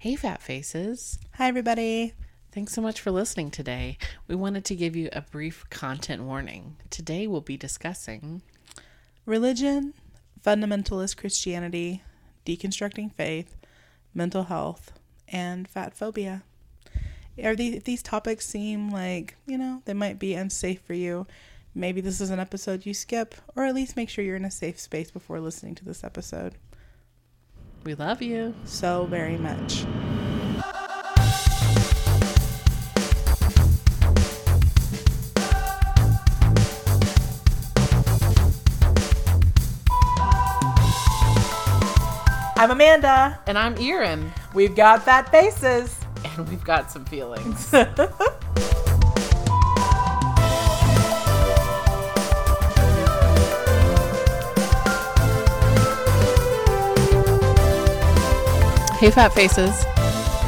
[0.00, 1.18] Hey, Fat Faces.
[1.34, 2.14] Hi, everybody.
[2.52, 3.98] Thanks so much for listening today.
[4.28, 6.78] We wanted to give you a brief content warning.
[6.88, 8.40] Today we'll be discussing
[9.26, 9.92] religion,
[10.42, 12.02] fundamentalist Christianity,
[12.46, 13.58] deconstructing faith,
[14.14, 14.90] mental health,
[15.28, 16.44] and fat phobia.
[17.44, 21.26] Are these, if these topics seem like, you know, they might be unsafe for you,
[21.74, 24.50] maybe this is an episode you skip, or at least make sure you're in a
[24.50, 26.54] safe space before listening to this episode.
[27.82, 29.86] We love you so very much.
[42.58, 43.40] I'm Amanda.
[43.46, 44.30] And I'm Erin.
[44.52, 45.98] We've got fat faces.
[46.36, 47.72] And we've got some feelings.
[59.00, 59.82] hey, fat faces.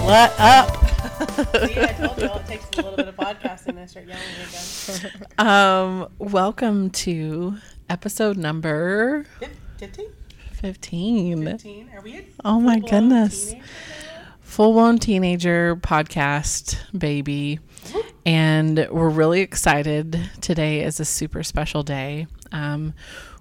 [0.04, 0.68] What up?
[1.66, 4.22] See, I told you all it takes a little bit of podcasting to start yelling
[4.46, 5.22] again.
[5.38, 7.56] Um, welcome to
[7.88, 10.06] episode number 15?
[10.52, 11.46] 15.
[11.46, 11.90] 15.
[11.94, 13.54] Are we Oh my goodness.
[14.42, 17.58] Full blown teenager podcast, baby.
[18.26, 20.28] And we're really excited.
[20.42, 22.26] Today is a super special day.
[22.52, 22.92] Um,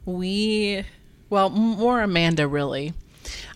[0.06, 0.86] we,
[1.30, 2.94] well, more Amanda, really.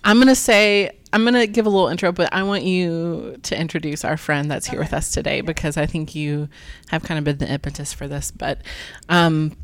[0.03, 3.37] I'm going to say, I'm going to give a little intro, but I want you
[3.43, 4.85] to introduce our friend that's here Okay.
[4.85, 6.49] with us today because I think you
[6.89, 8.31] have kind of been the impetus for this.
[8.31, 8.59] But
[9.07, 9.55] um,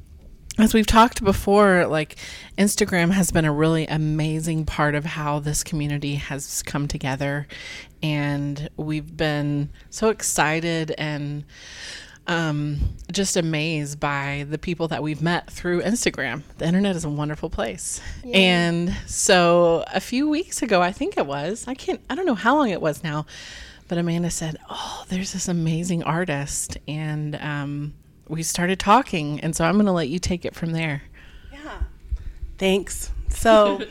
[0.57, 2.15] as we've talked before, like
[2.57, 7.49] Instagram has been a really amazing part of how this community has come together.
[8.01, 11.43] And we've been so excited and
[12.31, 12.79] um,
[13.11, 16.43] just amazed by the people that we've met through Instagram.
[16.57, 17.99] The internet is a wonderful place.
[18.33, 22.35] And so a few weeks ago, I think it was, I can't, I don't know
[22.35, 23.25] how long it was now,
[23.87, 26.77] but Amanda said, Oh, there's this amazing artist.
[26.87, 27.93] And, um,
[28.29, 31.01] we started talking, and so I'm going to let you take it from there.
[31.51, 31.81] Yeah.
[32.57, 33.11] Thanks.
[33.27, 33.81] So,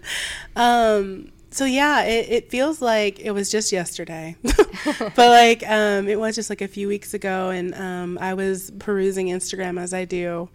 [0.56, 6.18] um, so yeah, it, it feels like it was just yesterday, but like um, it
[6.18, 10.04] was just like a few weeks ago, and um, I was perusing Instagram as I
[10.04, 10.48] do,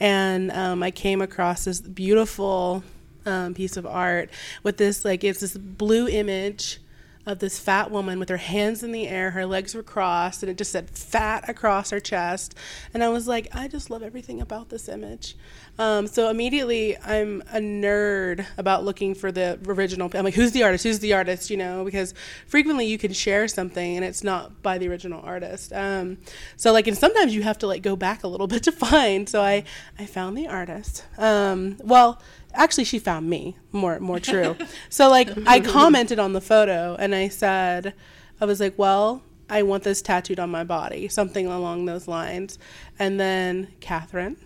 [0.00, 2.82] and um, I came across this beautiful
[3.26, 4.30] um, piece of art
[4.62, 6.80] with this like it's this blue image
[7.28, 10.48] of this fat woman with her hands in the air, her legs were crossed, and
[10.50, 12.54] it just said fat across her chest.
[12.94, 15.36] And I was like, I just love everything about this image.
[15.78, 20.10] Um, so immediately, I'm a nerd about looking for the original.
[20.14, 20.84] I'm like, who's the artist?
[20.84, 21.50] Who's the artist?
[21.50, 22.14] You know, because
[22.46, 25.72] frequently you can share something and it's not by the original artist.
[25.72, 26.18] Um,
[26.56, 29.28] so like, and sometimes you have to like go back a little bit to find.
[29.28, 29.64] So I,
[29.98, 31.04] I found the artist.
[31.18, 32.20] Um, well,
[32.58, 34.56] actually she found me more more true.
[34.90, 37.94] So like i commented on the photo and i said
[38.40, 42.58] i was like well i want this tattooed on my body something along those lines.
[42.98, 44.36] And then Kathryn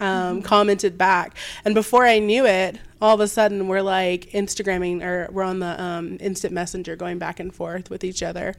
[0.00, 1.36] um, commented back.
[1.64, 5.58] And before i knew it all of a sudden we're like instagramming or we're on
[5.58, 8.54] the um, instant messenger going back and forth with each other.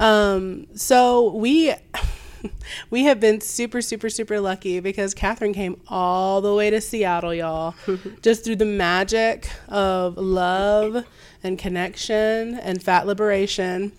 [0.00, 1.74] Um, so we
[2.90, 7.34] we have been super, super, super lucky because Kathryn came all the way to Seattle,
[7.34, 7.74] y'all,
[8.22, 11.04] just through the magic of love
[11.42, 13.92] and connection and fat liberation.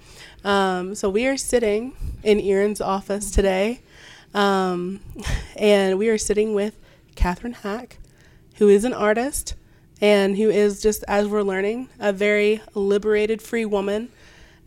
[0.44, 3.82] Um, so we are sitting in Erin's office today,
[4.34, 5.00] um,
[5.56, 6.78] and we are sitting with
[7.16, 7.98] Kathryn Hack,
[8.56, 9.56] who is an artist
[10.02, 14.10] and who is just, as we're learning, a very liberated, free woman.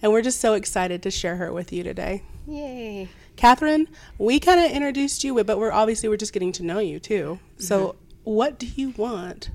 [0.03, 2.22] And we're just so excited to share her with you today.
[2.47, 3.09] Yay.
[3.37, 3.88] Kathryn,
[4.19, 7.38] we kind of introduced you, but we're obviously we're just getting to know you too.
[7.59, 9.50] So, what do you want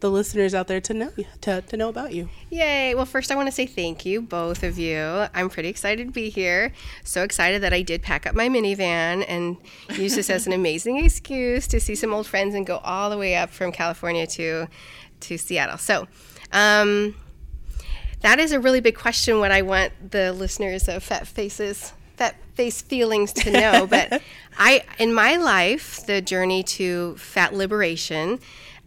[0.00, 2.28] the listeners out there to know to, to know about you?
[2.48, 2.94] Yay.
[2.94, 5.26] Well, first, I want to say thank you, both of you.
[5.34, 6.72] I'm pretty excited to be here.
[7.04, 9.56] So excited that I did pack up my minivan and
[9.94, 13.18] use this as an amazing excuse to see some old friends and go all the
[13.18, 14.66] way up from California to,
[15.20, 15.78] to Seattle.
[15.78, 16.08] So,
[16.52, 17.14] um,
[18.22, 19.38] that is a really big question.
[19.38, 23.86] What I want the listeners of Fat Faces, Fat Face Feelings to know.
[23.90, 24.20] but
[24.58, 28.40] I, in my life, the journey to fat liberation,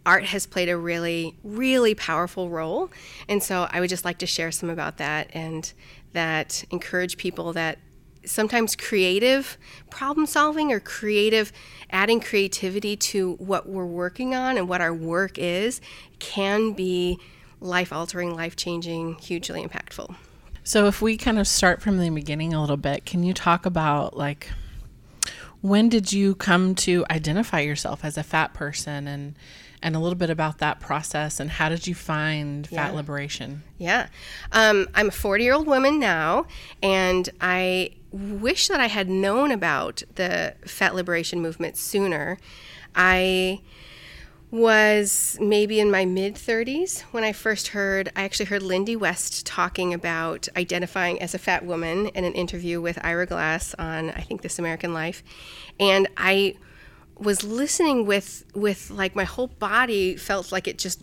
[0.06, 2.92] art has played a really, really powerful role.
[3.28, 5.72] And so I would just like to share some about that and
[6.12, 7.78] that encourage people that
[8.24, 9.58] sometimes creative
[9.90, 11.52] problem solving or creative
[11.90, 15.80] adding creativity to what we're working on and what our work is
[16.20, 17.18] can be
[17.60, 20.14] life altering, life changing, hugely impactful.
[20.64, 23.66] So, if we kind of start from the beginning a little bit, can you talk
[23.66, 24.50] about like
[25.60, 29.34] when did you come to identify yourself as a fat person and
[29.82, 32.86] and a little bit about that process and how did you find Yeah.
[32.86, 33.62] Fat Liberation?
[33.76, 34.08] Yeah.
[34.52, 36.46] Um, I'm a 40 year old woman now,
[36.82, 42.38] and I wish that I had known about the fat liberation movement sooner.
[42.94, 43.60] I
[44.54, 49.44] was maybe in my mid 30s when I first heard, I actually heard Lindy West
[49.44, 54.20] talking about identifying as a fat woman in an interview with Ira Glass on, I
[54.20, 55.24] think, This American Life.
[55.80, 56.54] And I
[57.18, 61.02] was listening with, with like my whole body felt like it just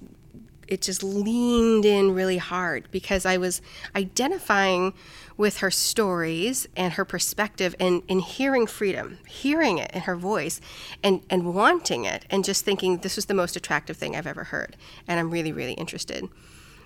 [0.72, 3.62] it just leaned in really hard because I was
[3.94, 4.94] identifying
[5.42, 10.62] with her stories and her perspective and, and hearing freedom, hearing it in her voice
[11.04, 14.44] and, and wanting it and just thinking this was the most attractive thing I've ever
[14.44, 14.78] heard.
[15.08, 16.30] And I'm really, really interested.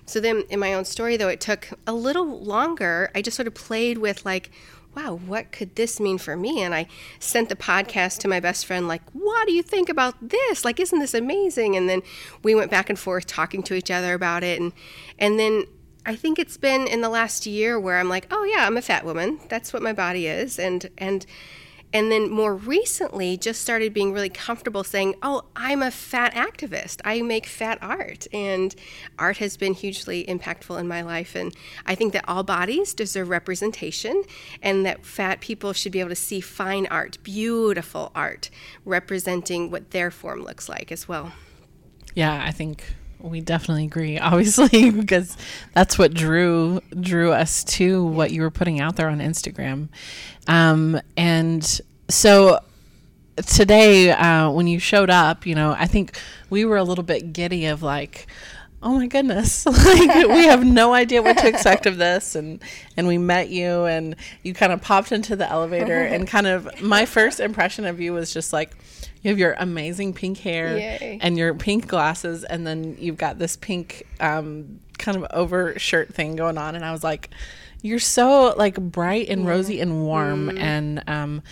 [0.06, 3.10] So then in my own story, though, it took a little longer.
[3.14, 4.50] I just sort of played with like,
[4.94, 6.62] wow, what could this mean for me?
[6.62, 6.86] And I
[7.18, 10.64] sent the podcast to my best friend, like, what do you think about this?
[10.64, 11.76] Like, isn't this amazing?
[11.76, 12.00] And then
[12.42, 14.58] we went back and forth talking to each other about it.
[14.58, 14.72] And,
[15.18, 15.66] and then
[16.06, 18.82] I think it's been in the last year where I'm like, oh yeah, I'm a
[18.82, 19.40] fat woman.
[19.48, 20.58] That's what my body is.
[20.58, 21.26] And, and,
[21.92, 27.00] and then more recently just started being really comfortable saying oh i'm a fat activist
[27.04, 28.74] i make fat art and
[29.20, 31.54] art has been hugely impactful in my life and
[31.86, 34.22] i think that all bodies deserve representation
[34.60, 38.50] and that fat people should be able to see fine art beautiful art
[38.84, 41.32] representing what their form looks like as well
[42.14, 44.18] Yeah, I think we definitely agree.
[44.20, 45.36] Obviously, because
[45.72, 49.88] that's what drew drew us to what you were putting out there on Instagram.
[50.46, 52.60] Um, and so
[53.36, 56.18] today, uh, when you showed up, you know, I think
[56.50, 58.26] we were a little bit giddy of like.
[58.82, 59.66] Oh my goodness!
[59.84, 62.62] like we have no idea what to expect of this, and
[62.96, 64.14] and we met you, and
[64.44, 68.12] you kind of popped into the elevator, and kind of my first impression of you
[68.12, 68.76] was just like,
[69.26, 71.18] you have your amazing pink hair Yay.
[71.20, 76.14] and your pink glasses, and then you've got this pink um, kind of over shirt
[76.14, 77.30] thing going on, and I was like,
[77.82, 81.42] you're so like bright and rosy and warm, and um,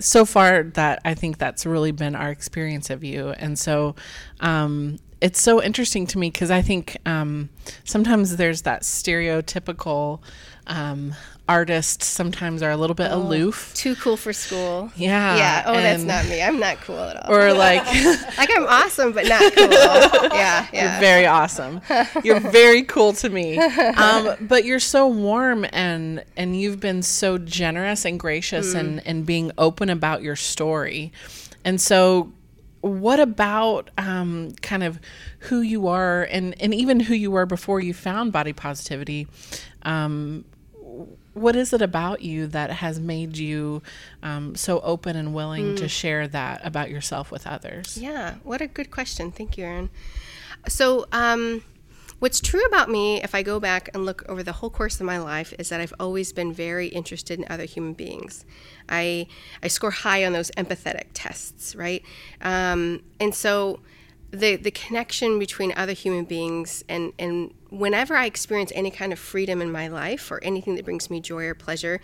[0.00, 3.94] so far that I think that's really been our experience of you, and so.
[4.40, 7.48] Um, it's so interesting to me because I think um,
[7.82, 10.20] sometimes there's that stereotypical
[10.68, 11.12] um,
[11.48, 13.72] artists sometimes are a little bit aloof.
[13.74, 15.36] too cool for school Yeah.
[15.36, 17.84] yeah oh that's not me i'm not cool at all Or like,
[18.38, 19.68] like i'm awesome but not cool
[20.36, 21.80] yeah yeah You're very awesome.
[22.22, 23.58] You're very cool to me.
[23.98, 29.24] Um, but you're so warm and and you've been so generous and gracious and and
[29.26, 31.12] being open about your story.
[31.64, 32.32] And so
[32.80, 35.00] what about um, kind of
[35.40, 39.26] who you are and, and even who you were before you found body positivity?
[39.82, 40.44] Um,
[41.38, 43.82] what is it about you that has made you
[44.22, 47.96] um, so open and willing to share that about yourself with others?
[47.98, 49.30] Yeah, what a good question.
[49.30, 49.90] Thank you, Erin.
[50.66, 51.62] So, um,
[52.18, 55.06] what's true about me, if I go back and look over the whole course of
[55.06, 58.44] my life, is that I've always been very interested in other human beings.
[58.88, 59.26] I
[59.62, 62.02] I score high on those empathetic tests, right?
[62.40, 63.80] Um, and so,
[64.30, 69.18] the the connection between other human beings and and whenever I experience any kind of
[69.18, 72.00] freedom in my life or anything that brings me joy or pleasure,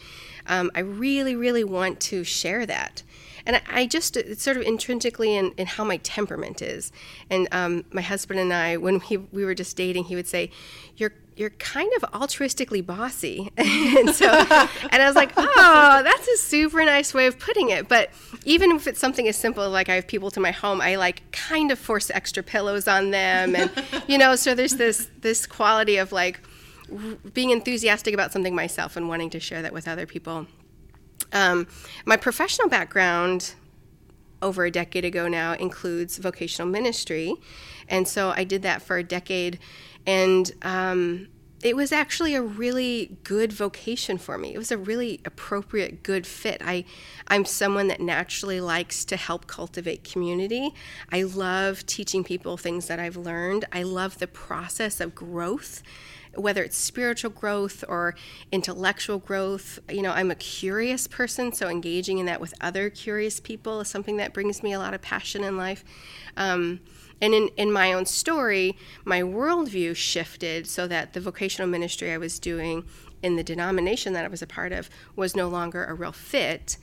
[0.47, 3.03] um, I really really want to share that.
[3.47, 6.93] And I, I just it's sort of intrinsically in, in how my temperament is.
[7.29, 10.51] And um, my husband and I, when he, we were just dating, he would say,
[10.97, 16.37] "You're you're kind of altruistically bossy," and so and I was like, "Oh, that's a
[16.39, 18.11] super nice way of putting it." But
[18.45, 21.23] even if it's something as simple like I have people to my home, I like
[21.33, 23.71] kind of force extra pillows on them, and
[24.07, 26.41] you know, so there's this this quality of like
[27.33, 30.47] being enthusiastic about something myself and wanting to share that with other people.
[31.33, 31.67] Um,
[32.05, 33.55] my professional background
[34.45, 37.35] over a decade ago now includes vocational ministry.
[37.89, 39.59] And so I did that for a decade.
[40.07, 41.29] And um,
[41.65, 44.55] it was actually a really good vocation for me.
[44.55, 46.61] It was a really appropriate, good fit.
[46.63, 46.85] I,
[47.27, 50.75] I'm someone that naturally likes to help cultivate community.
[51.11, 53.65] I love teaching people things that I've learned.
[53.73, 55.83] I love the process of growth
[56.37, 58.17] whether it's spiritual growth or
[58.51, 59.79] intellectual growth.
[59.89, 63.89] You know, I'm a curious person, so engaging in that with other curious people is
[63.89, 65.85] something that brings me a lot of passion in life.
[66.37, 66.81] Um,
[67.25, 68.77] and in, in my own story,
[69.07, 72.85] my worldview shifted so that the vocational ministry I was doing
[73.23, 76.77] in the denomination that I was a part of was no longer a real fit.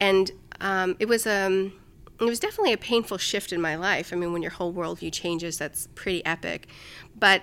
[0.00, 1.74] And um, it was um,
[2.20, 4.12] it was definitely a painful shift in my life.
[4.12, 6.66] I mean, when your whole worldview changes, that's pretty epic.
[7.16, 7.42] But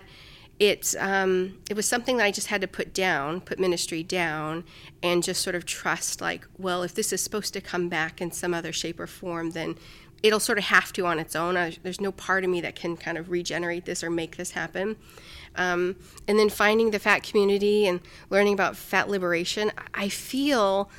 [0.60, 4.66] it um, it was something that I just had to put down, put ministry down,
[5.02, 8.30] and just sort of trust like, well, if this is supposed to come back in
[8.34, 9.76] some other shape or form, then
[10.24, 11.58] it'll sort of have to on its own.
[11.58, 14.52] I, there's no part of me that can kind of regenerate this or make this
[14.52, 14.96] happen.
[15.56, 15.96] Um,
[16.28, 18.00] and then finding the fat community and
[18.30, 20.90] learning about fat liberation, I feel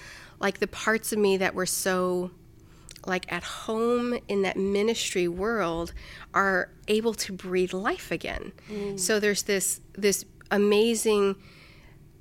[0.40, 2.30] like the parts of me that were so
[3.06, 5.92] like at home in that ministry world
[6.34, 8.52] are able to breathe life again.
[8.70, 8.98] Mm.
[8.98, 11.36] So there's this this amazing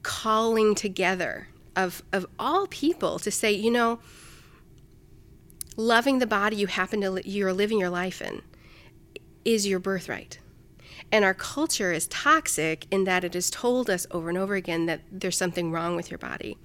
[0.04, 4.00] calling together of of all people to say, you know,
[5.78, 8.42] loving the body you happen to you're living your life in
[9.46, 10.40] is your birthright.
[11.12, 14.86] And our culture is toxic in that it has told us over and over again
[14.86, 16.58] that there's something wrong with your body.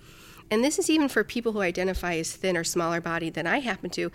[0.50, 3.58] And this is even for people who identify as thin or smaller body than I
[3.58, 4.12] happen to.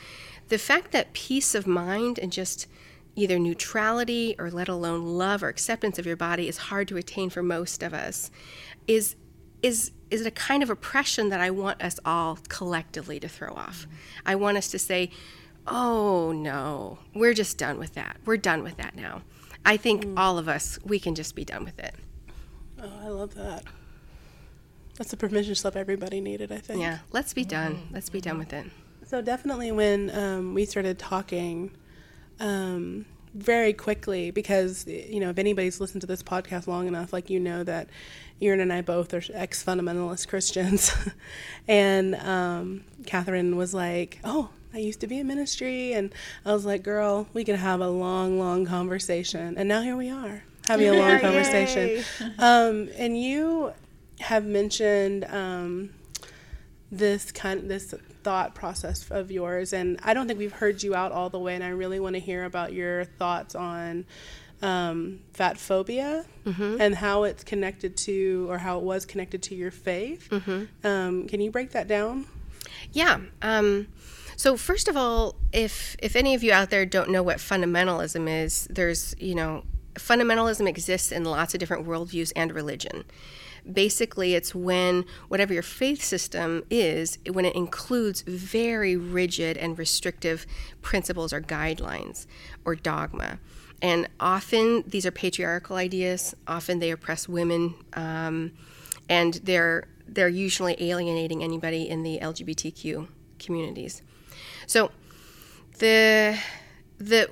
[0.47, 2.67] The fact that peace of mind and just
[3.15, 7.29] either neutrality or let alone love or acceptance of your body is hard to attain
[7.29, 8.31] for most of us
[8.87, 9.15] is
[9.61, 13.53] is is it a kind of oppression that I want us all collectively to throw
[13.53, 13.87] off.
[14.25, 15.09] I want us to say,
[15.65, 18.17] "Oh no, we're just done with that.
[18.25, 19.23] We're done with that now."
[19.65, 20.13] I think mm.
[20.17, 21.95] all of us we can just be done with it.
[22.81, 23.63] Oh, I love that.
[24.97, 26.81] That's a permission slip everybody needed, I think.
[26.81, 27.75] Yeah, let's be done.
[27.75, 27.93] Mm-hmm.
[27.93, 28.67] Let's be done with it.
[29.05, 31.71] So definitely when um, we started talking,
[32.39, 37.29] um, very quickly because you know if anybody's listened to this podcast long enough like
[37.29, 37.89] you know that
[38.41, 40.91] Erin and I both are ex fundamentalist Christians.
[41.67, 45.93] And um, Kathryn was like oh I used to be in ministry.
[45.93, 46.13] And
[46.45, 49.57] I was like girl we could have a long long conversation.
[49.57, 52.03] And now here we are having a long conversation.
[52.39, 53.73] Um, and you
[54.19, 55.91] have mentioned um,
[56.91, 61.11] this kind this thought process of yours and i don't think we've heard you out
[61.11, 64.05] all the way and i really want to hear about your thoughts on
[64.61, 66.77] um, fat phobia mm-hmm.
[66.79, 70.65] and how it's connected to or how it was connected to your faith mm-hmm.
[70.85, 72.27] um, can you break that down
[72.91, 73.87] yeah um,
[74.35, 78.29] so first of all if if any of you out there don't know what fundamentalism
[78.29, 79.63] is there's you know
[79.95, 83.03] fundamentalism exists in lots of different worldviews and religion
[83.71, 90.45] Basically, it's when whatever your faith system is, when it includes very rigid and restrictive
[90.81, 92.25] principles or guidelines
[92.65, 93.39] or dogma.
[93.81, 96.35] And often these are patriarchal ideas.
[96.47, 98.51] Often they oppress women, um,
[99.09, 103.07] and they're they're usually alienating anybody in the LGBTQ
[103.39, 104.01] communities.
[104.67, 104.91] So
[105.79, 106.37] the
[106.97, 107.29] the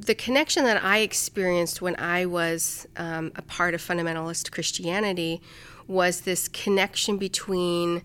[0.00, 5.42] the connection that I experienced when I was um, a part of fundamentalist Christianity
[5.86, 8.02] was this connection between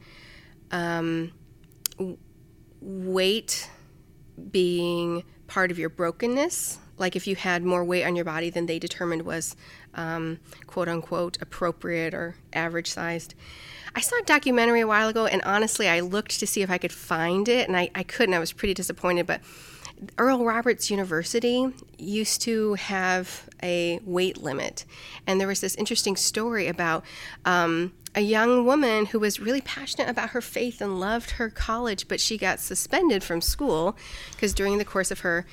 [0.71, 1.31] um,
[2.81, 3.69] weight
[4.51, 6.79] being part of your brokenness.
[6.97, 9.55] Like if you had more weight on your body than they determined was
[9.93, 13.35] um, quote unquote appropriate or average sized.
[13.95, 16.77] I saw a documentary a while ago, and honestly, I looked to see if I
[16.77, 18.35] could find it, and I, I couldn't.
[18.35, 19.39] I was pretty disappointed, but
[20.17, 24.85] Oral Roberts University used to have a weight limit,
[25.25, 27.03] and there was this interesting story about
[27.45, 32.07] um, a young woman who was really passionate about her faith and loved her college,
[32.07, 33.97] but she got suspended from school
[34.31, 35.45] because during the course of her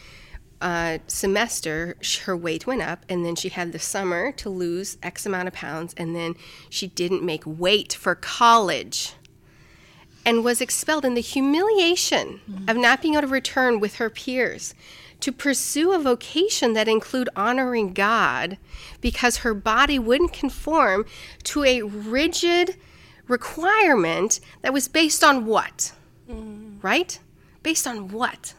[0.60, 5.26] uh, semester, her weight went up, and then she had the summer to lose X
[5.26, 6.36] amount of pounds, and then
[6.70, 9.14] she didn't make weight for college
[10.24, 12.68] and was expelled in the humiliation mm-hmm.
[12.68, 14.74] of not being able to return with her peers
[15.20, 18.58] to pursue a vocation that include honoring God
[19.00, 21.06] because her body wouldn't conform
[21.44, 22.76] to a rigid
[23.28, 25.92] requirement that was based on what?
[26.28, 26.82] Mm.
[26.82, 27.20] Right?
[27.62, 28.54] Based on what?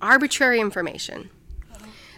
[0.00, 1.30] Arbitrary information.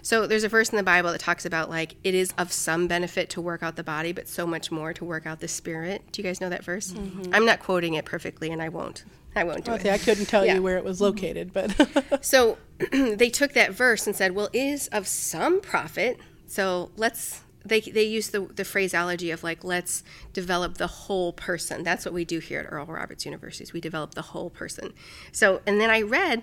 [0.03, 2.87] So there's a verse in the Bible that talks about like it is of some
[2.87, 6.03] benefit to work out the body, but so much more to work out the spirit.
[6.13, 6.93] Do you guys know that verse?
[6.93, 7.35] Mm-hmm.
[7.35, 9.05] I'm not quoting it perfectly, and I won't.
[9.35, 9.95] I won't do okay, it.
[9.95, 10.55] I couldn't tell yeah.
[10.55, 12.59] you where it was located, but so
[12.93, 18.05] they took that verse and said, "Well, is of some profit." So let's they they
[18.05, 20.03] use the the phraseology of like let's
[20.33, 21.83] develop the whole person.
[21.83, 23.71] That's what we do here at Oral Roberts University.
[23.73, 24.93] We develop the whole person.
[25.33, 26.43] So and then I read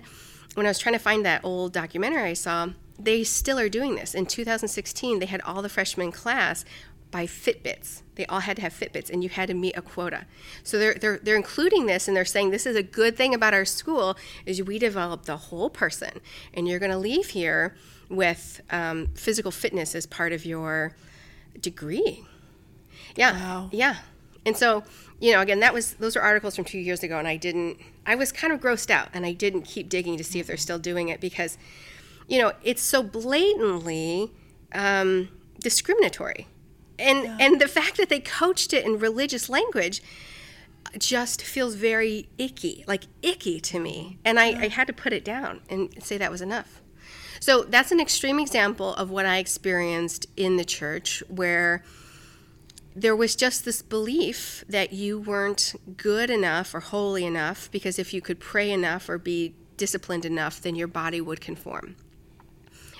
[0.54, 3.94] when I was trying to find that old documentary I saw they still are doing
[3.94, 4.14] this.
[4.14, 6.64] In 2016, they had all the freshman class
[7.10, 8.02] buy Fitbits.
[8.16, 10.26] They all had to have Fitbits, and you had to meet a quota.
[10.62, 13.54] So they're, they're, they're including this, and they're saying this is a good thing about
[13.54, 16.20] our school is we develop the whole person,
[16.52, 17.76] and you're going to leave here
[18.08, 20.94] with um, physical fitness as part of your
[21.60, 22.24] degree.
[23.16, 23.68] Yeah, wow.
[23.72, 23.96] yeah.
[24.44, 24.82] And so,
[25.20, 27.78] you know, again, that was those are articles from two years ago, and I didn't.
[28.06, 30.56] I was kind of grossed out, and I didn't keep digging to see if they're
[30.56, 31.58] still doing it because
[32.28, 34.32] you know, it's so blatantly
[34.72, 35.28] um,
[35.60, 36.46] discriminatory.
[36.98, 37.36] And, yeah.
[37.40, 40.02] and the fact that they coached it in religious language,
[40.96, 44.18] just feels very icky, like icky to me.
[44.24, 46.80] And I, I had to put it down and say that was enough.
[47.40, 51.84] So that's an extreme example of what I experienced in the church where
[52.96, 58.12] there was just this belief that you weren't good enough or holy enough because if
[58.12, 61.94] you could pray enough or be disciplined enough, then your body would conform.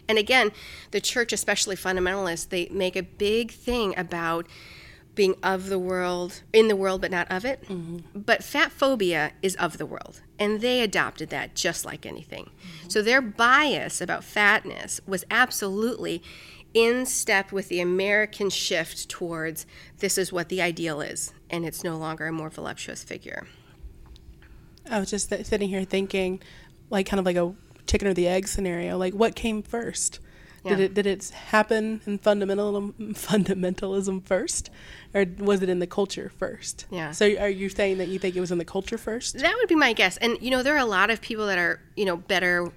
[0.08, 0.52] And again,
[0.90, 4.46] the church, especially fundamentalists, they make a big thing about
[5.14, 7.64] being of the world, in the world, but not of it.
[7.64, 8.20] Mm-hmm.
[8.20, 12.44] But fat phobia is of the world, and they adopted that just like anything.
[12.44, 12.88] Mm-hmm.
[12.88, 16.22] So their bias about fatness was absolutely
[16.72, 19.66] in step with the American shift towards
[19.98, 23.48] this is what the ideal is, and it's no longer a more voluptuous figure.
[24.88, 26.40] I was just sitting here thinking,
[26.90, 27.52] like, kind of like a
[27.88, 28.96] chicken or the egg scenario.
[28.96, 30.20] Like, what came first?
[30.64, 30.76] Yeah.
[30.76, 34.70] Did it did it happen in fundamentalism fundamentalism first,
[35.14, 36.86] or was it in the culture first?
[36.90, 37.12] Yeah.
[37.12, 39.38] So are you saying that you think it was in the culture first?
[39.38, 40.16] That would be my guess.
[40.18, 42.72] And you know, there are a lot of people that are you know better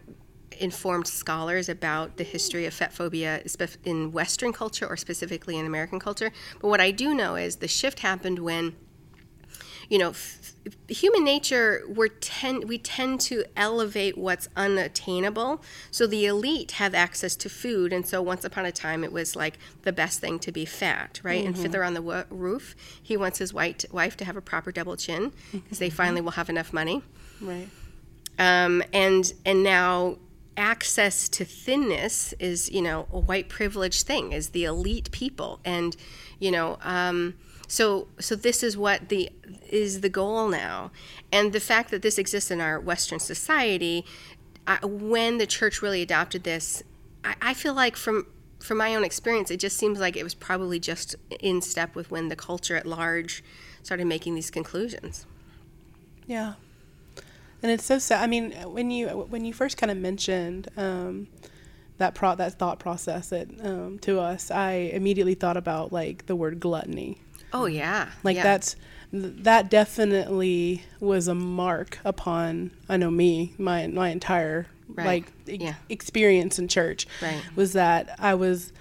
[0.60, 3.42] informed scholars about the history of fat phobia
[3.84, 6.32] in Western culture or specifically in American culture.
[6.62, 8.76] But what I do know is the shift happened when
[9.92, 10.54] you know, f-
[10.88, 15.62] human nature we tend we tend to elevate what's unattainable.
[15.92, 19.36] So the elite have access to food, and so once upon a time it was
[19.36, 21.40] like the best thing to be fat, right?
[21.40, 21.48] Mm-hmm.
[21.48, 24.72] And Fiddler on the w- Roof, he wants his white wife to have a proper
[24.72, 25.76] double chin because mm-hmm.
[25.76, 27.04] they finally will have enough money,
[27.42, 27.68] right?
[28.40, 30.20] Um, and and now
[30.56, 35.98] access to thinness is you know a white privilege thing is the elite people and
[36.40, 37.34] you know um,
[37.72, 39.30] so so this is what the
[39.70, 40.92] is the goal now,
[41.32, 44.04] and the fact that this exists in our Western society,
[44.68, 46.84] I, when the church really adopted this,
[47.24, 48.28] I, I feel like from
[48.60, 52.12] from my own experience, it just seems like it was probably just in step with
[52.12, 53.42] when the culture at large
[53.84, 55.26] started making these conclusions.
[56.28, 56.56] Yeah,
[57.64, 58.22] and it's so sad.
[58.22, 61.30] I mean, when you when you first kind of mentioned um,
[62.00, 66.36] that pro that thought process that um, to us, I immediately thought about like the
[66.36, 67.22] word gluttony.
[67.54, 68.10] Oh yeah.
[68.24, 68.44] Like yeah.
[68.44, 68.76] that's
[69.14, 75.06] that definitely was a mark upon I know me my my entire right.
[75.06, 75.76] like yeah.
[75.90, 77.42] experience in church right.
[77.58, 78.72] was that I was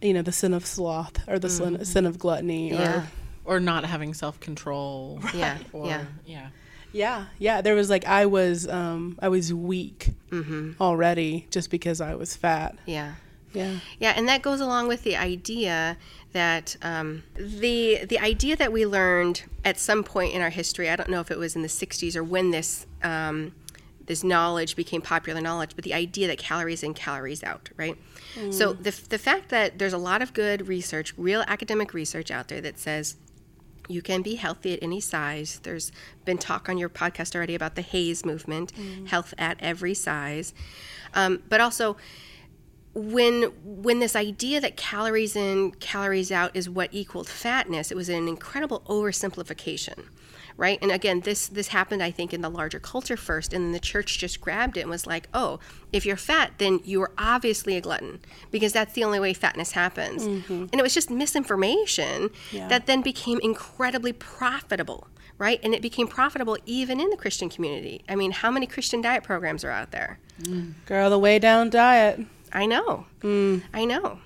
[0.00, 1.76] you know the sin of sloth or the mm-hmm.
[1.76, 3.00] sin, sin of gluttony yeah.
[3.00, 3.06] or
[3.44, 5.18] or not having self control.
[5.22, 5.34] Right.
[5.34, 5.58] Yeah.
[5.72, 6.04] Or, yeah.
[6.24, 6.48] Yeah.
[6.92, 7.60] Yeah, yeah.
[7.60, 10.72] There was like I was, um, I was weak mm-hmm.
[10.80, 12.76] already just because I was fat.
[12.84, 13.14] Yeah,
[13.52, 15.96] yeah, yeah, and that goes along with the idea
[16.32, 20.96] that um, the the idea that we learned at some point in our history, I
[20.96, 23.52] don't know if it was in the 60s or when this um,
[24.06, 27.96] this knowledge became popular knowledge, but the idea that calories in, calories out, right?
[28.34, 28.52] Mm.
[28.52, 32.48] So the the fact that there's a lot of good research, real academic research out
[32.48, 33.16] there that says
[33.88, 35.60] you can be healthy at any size.
[35.64, 35.90] There's
[36.24, 39.08] been talk on your podcast already about the HAES movement, mm.
[39.08, 40.54] health at every size,
[41.14, 41.96] um, but also
[42.94, 48.08] when when this idea that calories in calories out is what equaled fatness it was
[48.08, 50.06] an incredible oversimplification
[50.56, 53.72] right and again this this happened i think in the larger culture first and then
[53.72, 55.60] the church just grabbed it and was like oh
[55.92, 60.26] if you're fat then you're obviously a glutton because that's the only way fatness happens
[60.26, 60.52] mm-hmm.
[60.52, 62.66] and it was just misinformation yeah.
[62.66, 65.06] that then became incredibly profitable
[65.38, 69.00] right and it became profitable even in the christian community i mean how many christian
[69.00, 70.74] diet programs are out there mm.
[70.86, 72.20] girl the Weigh Down diet
[72.52, 73.06] I know.
[73.20, 73.62] Mm.
[73.72, 74.18] I know.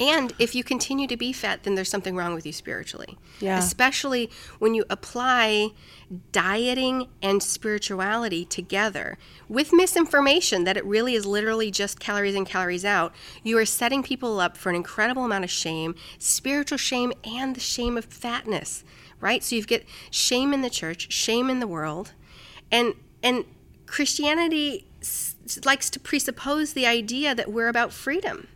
[0.00, 3.18] And if you continue to be fat, then there's something wrong with you spiritually.
[3.38, 3.58] Yeah.
[3.58, 5.68] Especially when you apply
[6.32, 12.84] dieting and spirituality together with misinformation that it really is literally just calories in, calories
[12.84, 13.14] out.
[13.44, 17.60] You are setting people up for an incredible amount of shame, spiritual shame, and the
[17.60, 18.84] shame of fatness,
[19.20, 19.44] right?
[19.44, 22.12] So you get shame in the church, shame in the world.
[22.72, 23.44] And, and
[23.84, 24.86] Christianity
[25.64, 28.48] likes to presuppose the idea that we're about freedom.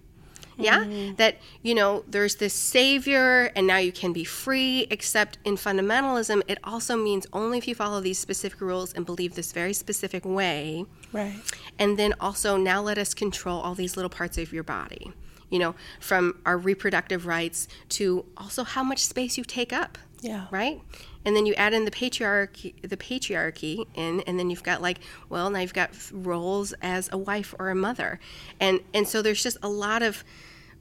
[0.56, 0.84] Yeah?
[0.84, 1.16] Mm-hmm.
[1.16, 6.42] That, you know, there's this savior and now you can be free, except in fundamentalism,
[6.46, 10.24] it also means only if you follow these specific rules and believe this very specific
[10.24, 10.84] way.
[11.12, 11.34] Right.
[11.78, 15.12] And then also, now let us control all these little parts of your body,
[15.50, 19.98] you know, from our reproductive rights to also how much space you take up.
[20.20, 20.46] Yeah.
[20.50, 20.80] Right?
[21.24, 24.98] And then you add in the patriarchy the patriarchy in and then you've got like
[25.28, 28.20] well now you've got roles as a wife or a mother.
[28.60, 30.24] And and so there's just a lot of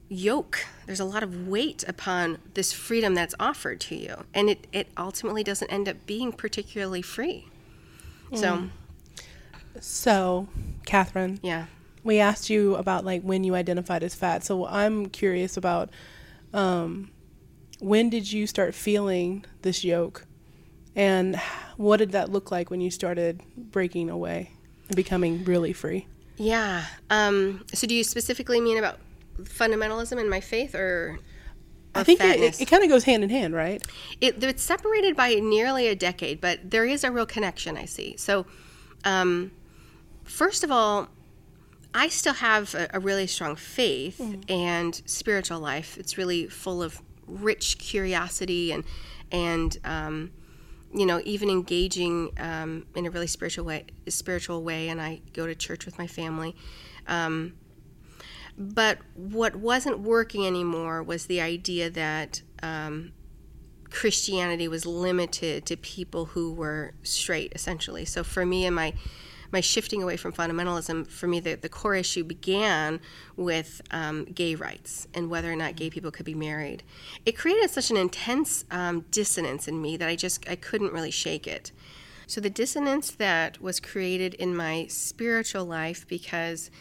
[0.09, 0.65] yoke.
[0.85, 4.25] There's a lot of weight upon this freedom that's offered to you.
[4.33, 7.47] And it, it ultimately doesn't end up being particularly free.
[8.31, 8.37] Mm.
[8.37, 8.69] so
[9.79, 10.47] so
[10.85, 11.65] Kathryn yeah.
[12.03, 14.43] we asked you about like when you identified as fat.
[14.43, 15.89] So i'm curious about
[16.53, 17.09] um,
[17.79, 20.25] when did you start feeling this yoke
[20.95, 21.39] And
[21.77, 24.51] what did that look like when you started breaking away
[24.87, 26.07] and becoming really free?
[26.37, 26.85] Yeah.
[27.09, 28.99] Um, so, do you specifically mean about
[29.41, 31.19] fundamentalism in my faith, or?
[31.95, 32.59] I think it, fatness?
[32.59, 33.85] it, it kind of goes hand in hand, right?
[34.19, 38.17] it, it's separated by nearly a decade, but there is a real connection I see.
[38.17, 38.47] So,
[39.05, 39.51] um,
[40.23, 41.09] first of all,
[41.93, 45.97] I still have a, a really strong faith and spiritual life.
[45.97, 48.83] It's really full of rich curiosity and
[49.31, 50.31] and um,
[50.93, 53.85] you know even engaging um, in a really spiritual way.
[54.07, 56.55] Spiritual way, and I go to church with my family.
[57.07, 57.53] Um,
[58.57, 63.13] but what wasn't working anymore was the idea that um,
[63.89, 68.05] Christianity was limited to people who were straight, essentially.
[68.05, 68.93] So for me and my
[69.53, 72.99] my shifting away from fundamentalism, for me, the, the core issue began
[73.37, 76.83] with um, gay rights and whether or not gay people could be married.
[77.25, 81.11] It created such an intense um, dissonance in me that I just I couldn't really
[81.11, 81.71] shake it.
[82.27, 86.71] So the dissonance that was created in my spiritual life because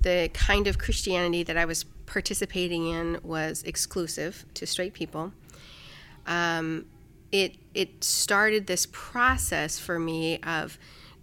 [0.00, 5.32] the kind of Christianity that I was participating in was exclusive to straight people
[6.28, 6.84] um,
[7.32, 10.78] it it started this process for me of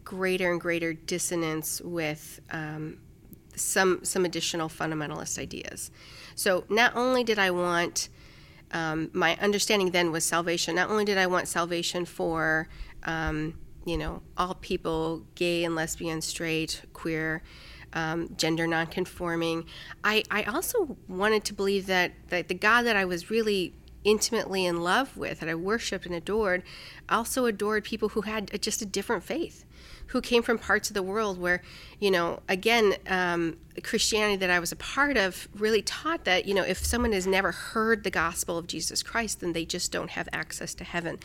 [0.05, 2.99] greater and greater dissonance with um,
[3.55, 5.91] some some additional fundamentalist ideas.
[6.35, 8.09] So not only did I want
[8.71, 10.75] um, my understanding then was salvation.
[10.75, 12.67] Not only did I want salvation for
[13.03, 17.41] um, you know all people, gay and lesbian, straight, queer.
[17.93, 19.67] Um, gender nonconforming.
[20.03, 23.73] I, I also wanted to believe that, that the God that I was really
[24.05, 26.63] intimately in love with, that I worshiped and adored,
[27.09, 29.64] also adored people who had just a different faith,
[30.15, 31.61] who came from parts of the world where,
[31.99, 36.53] you know, again, um, Christianity that I was a part of really taught that, you
[36.53, 40.11] know, if someone has never heard the gospel of Jesus Christ, then they just don't
[40.11, 41.19] have access to heaven.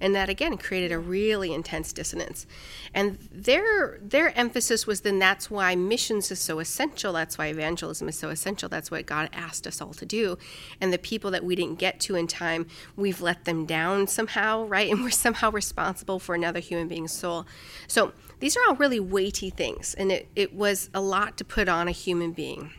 [0.00, 2.46] And that again created a really intense dissonance.
[2.94, 8.08] And their their emphasis was then that's why missions is so essential, that's why evangelism
[8.08, 10.38] is so essential, that's what God asked us all to do.
[10.80, 14.66] And the people that we didn't get to in time, we've let them down somehow,
[14.66, 14.90] right?
[14.96, 17.44] And we're somehow responsible for another human being's soul.
[17.88, 21.68] So these are all really weighty things, and it, it was a lot to put
[21.68, 22.72] on a human being.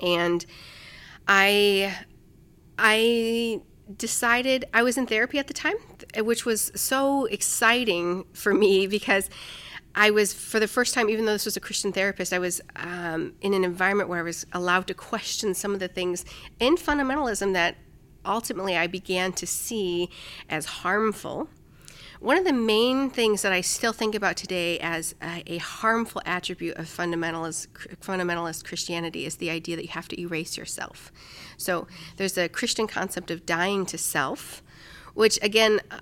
[0.00, 0.44] And
[1.28, 1.96] I
[2.78, 3.60] I
[3.96, 5.76] decided I was in therapy at the time,
[6.18, 9.30] which was so exciting for me because
[9.96, 12.60] I was, for the first time, even though this was a Christian therapist, I was
[12.74, 16.24] um, in an environment where I was allowed to question some of the things
[16.58, 17.76] in fundamentalism that
[18.26, 20.10] ultimately I began to see
[20.48, 21.48] as harmful.
[22.24, 26.22] One of the main things that I still think about today as a, a, harmful
[26.24, 27.66] attribute of fundamentalist,
[28.00, 31.12] fundamentalist Christianity is the idea that you have to erase yourself.
[31.58, 34.62] So there's a Christian concept of dying to self,
[35.12, 35.98] which again uh,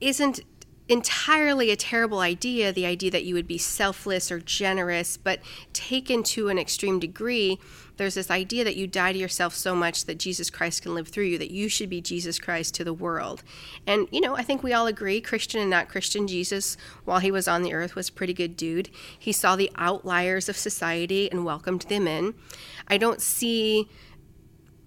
[0.00, 0.42] isn't
[0.88, 5.40] entirely a terrible idea the idea that you would be selfless or generous, but
[5.72, 7.58] taken to an extreme degree
[7.96, 11.08] there's this idea that you die to yourself so much that Jesus Christ can live
[11.08, 13.42] through you, that you should be Jesus Christ to the world.
[13.86, 17.30] And, you know, I think we all agree, Christian and not Christian, Jesus, while he
[17.30, 18.90] was on the earth, was a pretty good dude.
[19.18, 22.34] He saw the outliers of society and welcomed them in.
[22.88, 23.88] I don't see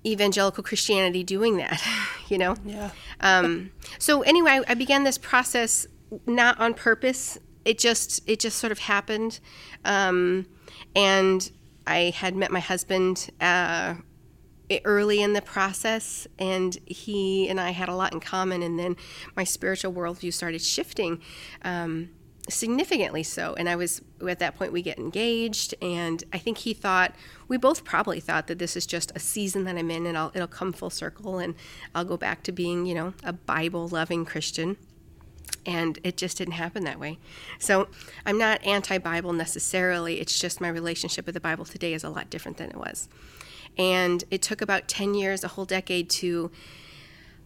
[0.06, 1.82] evangelical Christianity doing that,
[2.30, 2.56] you know?
[2.66, 2.92] Yeah.
[3.22, 5.88] Um, so, anyway, I began this process
[6.26, 7.38] not on purpose.
[7.66, 9.40] It just it just sort of happened,
[9.84, 10.46] um,
[10.96, 11.52] and
[11.88, 13.96] I had met my husband uh,
[14.84, 18.62] early in the process, and he and I had a lot in common.
[18.62, 18.96] And then
[19.36, 21.22] my spiritual worldview started shifting.
[21.64, 22.10] Um,
[22.50, 26.74] significantly so and i was at that point we get engaged and i think he
[26.74, 27.14] thought
[27.50, 30.32] we both probably thought that this is just a season that i'm in and I'll,
[30.34, 31.56] it'll come full circle and
[31.94, 34.78] i'll go back to being you know a bible loving christian
[35.66, 37.20] and it just didn't happen that way.
[37.60, 37.88] So
[38.26, 42.10] I'm not anti Bible necessarily, it's just my relationship with the Bible today is a
[42.10, 43.10] lot different than it was.
[43.78, 46.50] And it took about 10 years, a whole decade, to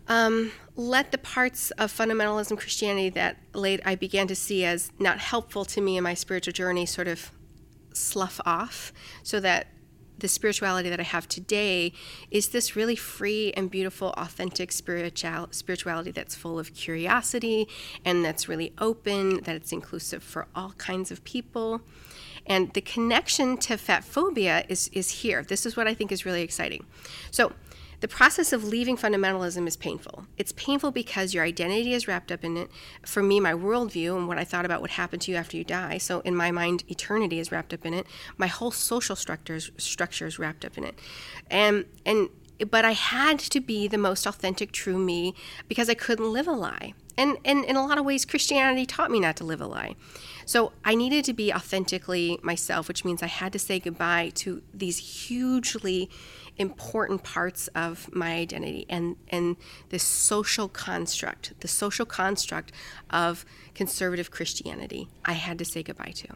[0.08, 5.20] um, let the parts of fundamentalism Christianity that late I began to see as not
[5.20, 7.32] helpful to me in my spiritual journey sort of
[7.94, 9.68] slough off so that
[10.22, 11.92] the spirituality that I have today
[12.30, 17.68] is this really free and beautiful, authentic spiritual spirituality that's full of curiosity
[18.06, 21.82] and that's really open, that it's inclusive for all kinds of people.
[22.46, 25.44] And the connection to fat phobia is, is here.
[25.44, 26.86] This is what I think is really exciting.
[27.30, 27.52] So,
[28.02, 30.26] the process of leaving fundamentalism is painful.
[30.38, 32.72] It's painful because your identity is wrapped up in it.
[33.06, 35.64] For me, my worldview and what I thought about what happened to you after you
[35.64, 36.00] die.
[36.00, 38.08] So in my mind, eternity is wrapped up in it.
[38.38, 40.98] My whole social structures structure is wrapped up in it,
[41.50, 42.30] and and
[42.70, 45.34] but I had to be the most authentic, true me
[45.68, 46.94] because I couldn't live a lie.
[47.18, 49.96] And, and in a lot of ways, Christianity taught me not to live a lie.
[50.46, 54.62] So I needed to be authentically myself, which means I had to say goodbye to
[54.74, 56.10] these hugely
[56.62, 59.58] important parts of my identity and, and
[59.90, 62.72] this social construct, the social construct
[63.10, 63.46] of
[63.76, 66.30] conservative Christianity, I had to say goodbye to.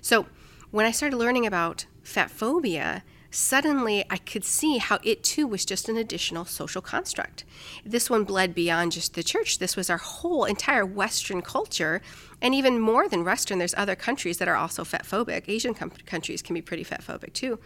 [0.00, 0.26] So
[0.70, 5.64] when I started learning about fat phobia, suddenly I could see how it too was
[5.64, 7.44] just an additional social construct.
[7.84, 9.58] This one bled beyond just the church.
[9.58, 12.02] This was our whole entire Western culture.
[12.40, 15.44] And even more than Western, there's other countries that are also fat phobic.
[15.48, 17.58] Asian com- countries can be pretty fat phobic too.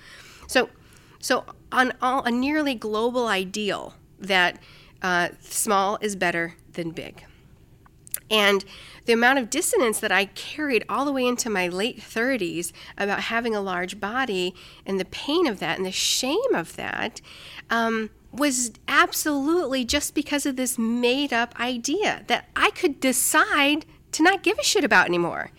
[0.47, 0.69] So,
[1.21, 4.59] so on all, a nearly global ideal that
[5.03, 7.25] uh, small is better than big.
[8.31, 8.65] And
[9.05, 13.21] the amount of dissonance that I carried all the way into my late 30s about
[13.21, 17.21] having a large body and the pain of that and the shame of that
[17.71, 24.23] um, was absolutely just because of this made up idea that I could decide to
[24.23, 25.53] not give a shit about anymore.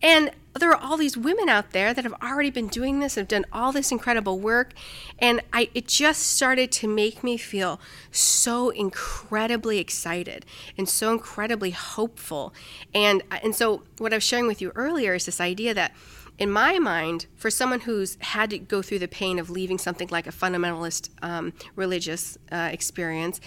[0.00, 3.28] And there are all these women out there that have already been doing this, have
[3.28, 4.72] done all this incredible work,
[5.18, 10.46] and I it just started to make me feel so incredibly excited
[10.78, 12.54] and so incredibly hopeful.
[12.94, 15.92] And and so what I was sharing with you earlier is this idea that
[16.38, 20.08] in my mind, for someone who's had to go through the pain of leaving something
[20.08, 23.40] like a fundamentalist um, religious uh, experience,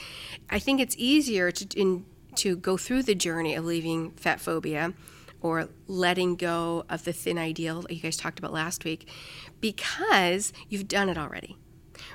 [0.50, 4.94] I think it's easier to in, to go through the journey of leaving fat phobia
[5.42, 9.08] or letting go of the thin ideal that you guys talked about last week
[9.62, 11.58] because you've done it already,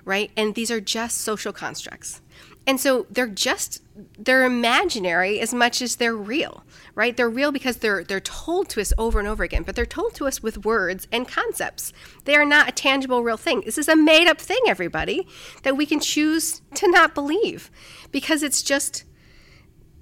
[0.04, 0.30] right?
[0.36, 2.20] And these are just social constructs.
[2.66, 3.82] And so they're just
[4.18, 7.16] they're imaginary as much as they're real, right?
[7.16, 10.14] They're real because they're they're told to us over and over again, but they're told
[10.14, 11.92] to us with words and concepts.
[12.24, 13.62] They are not a tangible real thing.
[13.64, 15.26] This is a made up thing, everybody,
[15.62, 17.70] that we can choose to not believe
[18.10, 19.04] because it's just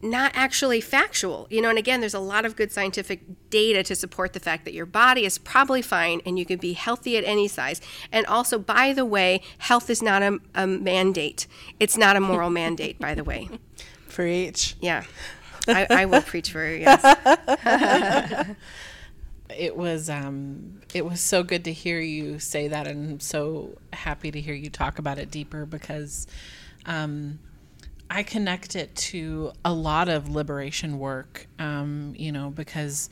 [0.03, 1.47] not actually factual.
[1.49, 4.65] You know, and again, there's a lot of good scientific data to support the fact
[4.65, 7.81] that your body is probably fine and you can be healthy at any size.
[8.11, 11.47] And also, by the way, health is not a, a mandate,
[11.79, 13.49] it's not a moral mandate, by the way.
[14.09, 14.77] Preach.
[14.81, 15.05] Yeah.
[15.69, 18.57] I, I will preach for you, yes.
[19.57, 23.79] it was um, it was so good to hear you say that, and I'm so
[23.93, 26.27] happy to hear you talk about it deeper because
[26.87, 27.39] um,
[28.15, 33.09] I connect it to a lot of liberation work, um, you know, because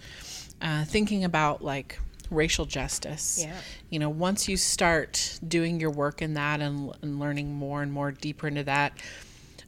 [0.61, 1.99] uh, thinking about like
[2.31, 3.57] racial justice, Yeah.
[3.89, 7.91] you know, once you start doing your work in that and, and learning more and
[7.91, 8.93] more deeper into that,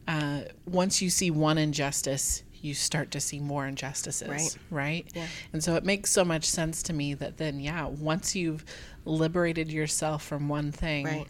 [0.07, 4.57] uh, once you see one injustice, you start to see more injustices, Right.
[4.69, 5.07] right?
[5.15, 5.25] Yeah.
[5.51, 8.63] And so it makes so much sense to me that then, yeah, once you've
[9.03, 11.27] liberated yourself from one thing, Right.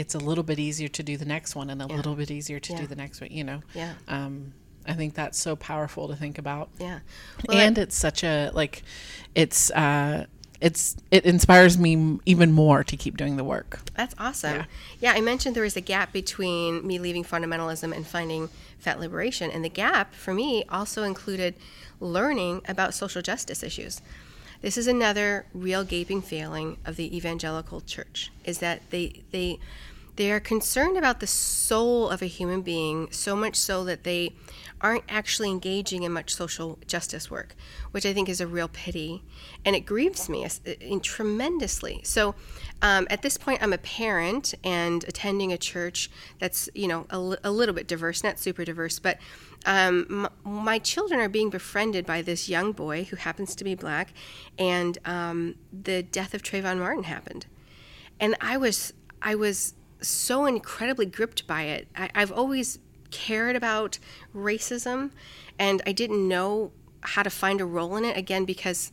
[0.00, 1.96] It's a little bit easier to do the next one and a Yeah.
[1.96, 2.80] little bit easier to Yeah.
[2.80, 3.60] do the next one, you know?
[3.74, 3.92] Yeah.
[4.08, 4.52] Um,
[4.86, 6.70] I think that's so powerful to think about.
[6.78, 7.00] Yeah.
[7.46, 8.82] Well, I- and it's such a, like,
[9.34, 10.24] it's, uh,
[10.60, 13.80] it's, it inspires me even more to keep doing the work.
[13.94, 14.56] That's awesome.
[14.56, 14.64] Yeah.
[15.00, 15.12] Yeah.
[15.12, 19.50] I mentioned there was a gap between me leaving fundamentalism and finding fat liberation.
[19.50, 21.54] And the gap for me also included
[22.00, 24.00] learning about social justice issues.
[24.62, 29.58] This is another real gaping failing of the evangelical church is that they they
[30.16, 34.34] they are concerned about the soul of a human being so much so that they
[34.80, 37.54] aren't actually engaging in much social justice work,
[37.90, 39.22] which I think is a real pity,
[39.64, 40.46] and it grieves me
[41.02, 42.00] tremendously.
[42.04, 42.34] So,
[42.80, 47.36] um, at this point, I'm a parent and attending a church that's you know a,
[47.44, 49.18] a little bit diverse, not super diverse, but
[49.66, 53.74] um, m- my children are being befriended by this young boy who happens to be
[53.74, 54.12] black,
[54.58, 57.46] and um, the death of Trayvon Martin happened,
[58.18, 61.88] and I was I was so incredibly gripped by it.
[61.96, 62.78] I, I've always
[63.10, 63.98] cared about
[64.34, 65.10] racism,
[65.58, 68.92] and I didn't know how to find a role in it again because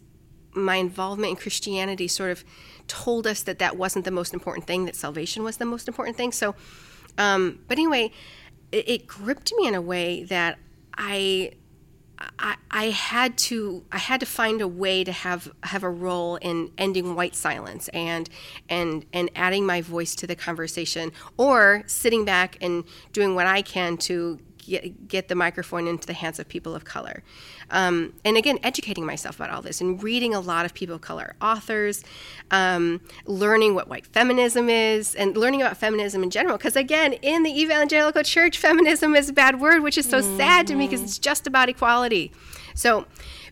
[0.53, 2.43] my involvement in Christianity sort of
[2.87, 6.17] told us that that wasn't the most important thing, that salvation was the most important
[6.17, 6.31] thing.
[6.31, 6.55] So,
[7.17, 8.11] um, but anyway,
[8.71, 10.57] it, it gripped me in a way that
[10.97, 11.51] I
[12.39, 16.71] I, had to I had to find a way to have have a role in
[16.77, 18.29] ending white silence and
[18.69, 23.61] and and adding my voice to the conversation or sitting back and doing what I
[23.61, 27.23] can to get, get the microphone into the hands of people of color.
[27.69, 31.01] Um, and again, educating myself about all this and reading a lot of people of
[31.01, 32.03] color authors,
[32.51, 36.57] um, learning what white feminism is, and learning about feminism in general.
[36.57, 40.67] Because again, in the evangelical church, feminism is a bad word, which is so sad
[40.67, 42.31] to me because it's just about equality.
[42.75, 43.05] So,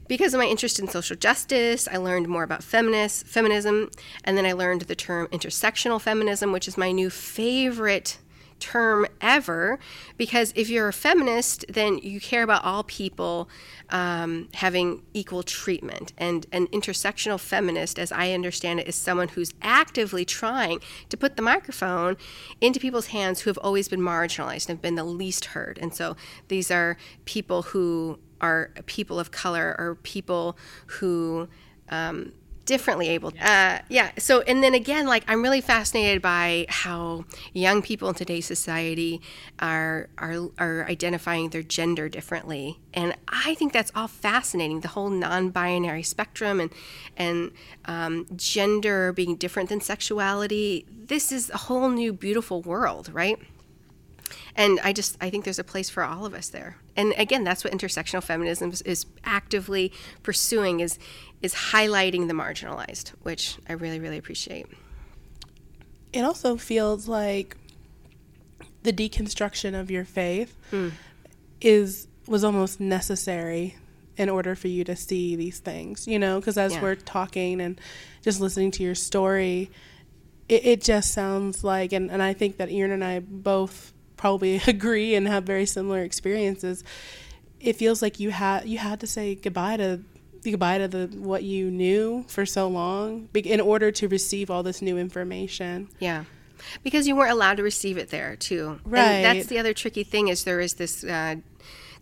[0.08, 3.90] because of my interest in social justice, I learned more about feminist feminism,
[4.24, 8.20] and then I learned the term intersectional feminism, which is my new favorite
[8.66, 9.78] term ever
[10.18, 13.48] because if you're a feminist, then you care about all people
[13.90, 16.14] um, having equal treatment.
[16.18, 21.36] And an intersectional feminist, as I understand it, is someone who's actively trying to put
[21.36, 22.18] the microphone
[22.60, 25.78] into people's hands who have always been marginalized and have been the least heard.
[25.80, 26.16] And so
[26.48, 31.48] these are people who are people of color or people who
[31.90, 32.34] um,
[32.66, 33.32] differently able.
[33.40, 34.12] Uh, yeah.
[34.18, 39.22] So, and then again, like I'm really fascinated by how young people in today's society
[39.60, 44.82] are are are identifying their gender differently, and I think that's all fascinating.
[44.82, 46.72] The whole non-binary spectrum and
[47.16, 47.52] and
[47.86, 50.86] um, gender being different than sexuality.
[50.90, 53.40] This is a whole new beautiful world, right?
[54.56, 57.44] and i just i think there's a place for all of us there and again
[57.44, 59.92] that's what intersectional feminism is, is, actively
[60.24, 60.98] pursuing is
[61.46, 64.68] is highlighting the marginalized which i really really appreciate
[66.14, 67.58] it also feels like
[68.84, 70.92] the deconstruction of your faith mm.
[71.62, 73.76] is was almost necessary
[74.18, 76.82] in order for you to see these things you know because as yeah.
[76.82, 77.80] we're talking and
[78.22, 79.70] just listening to your story
[80.48, 84.56] it, it just sounds like and, and i think that Erin and i both probably
[84.68, 86.84] agree and have very similar experiences.
[87.60, 90.02] It feels like you had you had to say goodbye to
[90.52, 94.82] goodbye to the what you knew for so long in order to receive all this
[94.82, 95.90] new information.
[96.00, 96.26] Yeah.
[96.84, 98.80] Because you weren't allowed to receive it there too.
[98.86, 99.04] Right.
[99.04, 101.36] And that's the other tricky thing is there is this uh,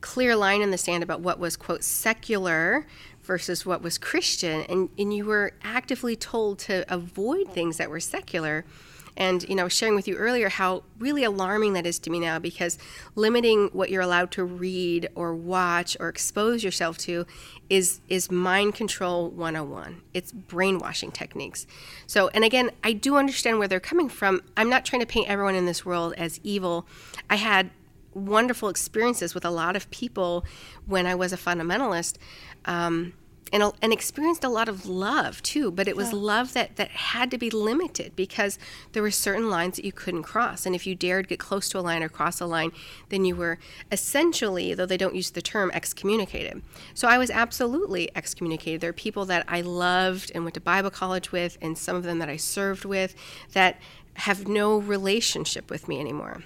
[0.02, 2.86] clear line in the sand about what was quote secular
[3.24, 8.02] versus what was Christian and, and you were actively told to avoid things that were
[8.02, 8.66] secular
[9.16, 12.40] and you know, sharing with you earlier how really alarming that is to me now
[12.40, 12.78] because
[13.16, 17.26] limiting what you're allowed to read or watch or expose yourself to
[17.70, 20.02] is is mind control 101.
[20.14, 21.66] It's brainwashing techniques.
[22.08, 24.42] So, and again, I do understand where they're coming from.
[24.58, 26.88] I'm not trying to paint everyone in this world as evil.
[27.30, 27.70] I had
[28.14, 30.46] wonderful experiences with a lot of people
[30.86, 32.18] when I was a fundamentalist.
[32.66, 33.14] Um,
[33.54, 36.18] and, and experienced a lot of love too but it was yeah.
[36.18, 38.58] love that that had to be limited because
[38.92, 41.80] there were certain lines that you couldn't cross and if you dared get close to
[41.80, 42.72] a line or cross a line
[43.10, 43.60] then you were
[43.92, 46.62] essentially though they don't use the term excommunicated
[46.96, 50.90] so i was absolutely excommunicated there are people that i loved and went to bible
[50.90, 53.16] college with and some of them that i served with
[53.54, 53.80] that
[54.16, 56.44] have no relationship with me anymore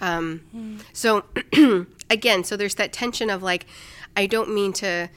[0.00, 0.80] um, mm.
[0.92, 1.24] so
[2.10, 3.66] again so there's that tension of like
[4.16, 5.08] i don't mean to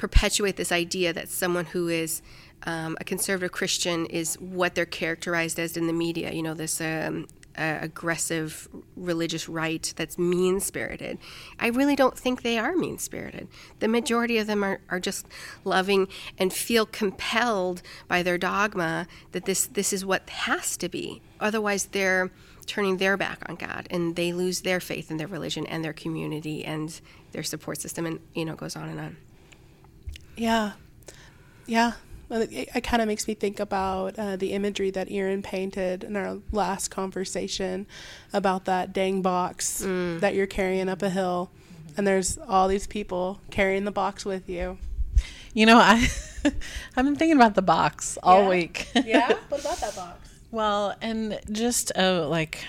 [0.00, 2.22] perpetuate this idea that someone who is
[2.62, 6.32] um, a conservative Christian is what they're characterized as in the media.
[6.32, 11.18] You know, this um, uh, aggressive religious right that's mean spirited.
[11.58, 13.48] I really don't think they are mean spirited.
[13.80, 15.26] The majority of them are, are just
[15.64, 16.08] loving
[16.38, 21.20] and feel compelled by their dogma that this, this is what has to be.
[21.40, 22.30] Otherwise, they're
[22.64, 25.92] turning their back on God and they lose their faith in their religion and their
[25.92, 29.16] community and their support system, and you know, goes on and on.
[30.36, 30.72] Yeah.
[31.66, 31.92] Yeah.
[32.30, 36.16] It, it kind of makes me think about uh, the imagery that Erin painted in
[36.16, 37.86] our last conversation
[38.32, 40.20] about that dang box mm.
[40.20, 41.50] that you're carrying up a hill,
[41.96, 44.78] and there's all these people carrying the box with you.
[45.54, 46.06] You know, I
[46.96, 48.48] I've been thinking about the box all yeah.
[48.48, 48.88] week.
[48.94, 50.30] yeah, what about that box?
[50.52, 52.64] Well, and just uh, like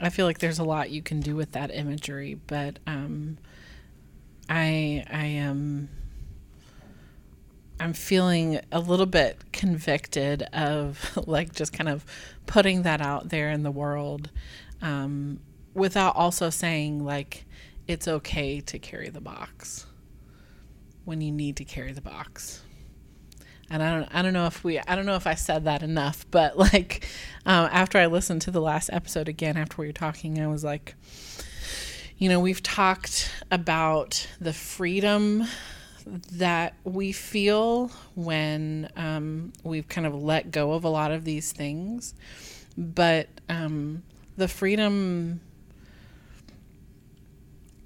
[0.00, 3.38] I feel like there's a lot you can do with that imagery, but um,
[4.48, 5.88] I I am
[7.78, 12.04] I'm feeling a little bit convicted of like just kind of
[12.46, 14.30] putting that out there in the world
[14.80, 15.40] um,
[15.74, 17.44] without also saying like
[17.86, 19.86] it's okay to carry the box
[21.04, 22.62] when you need to carry the box.
[23.68, 25.82] And I don't I don't know if we I don't know if I said that
[25.82, 27.06] enough, but like
[27.44, 30.64] um, after I listened to the last episode again after we were talking, I was
[30.64, 30.94] like
[32.18, 35.44] you know, we've talked about the freedom
[36.32, 41.52] that we feel when um, we've kind of let go of a lot of these
[41.52, 42.14] things,
[42.78, 44.02] but um,
[44.36, 45.40] the freedom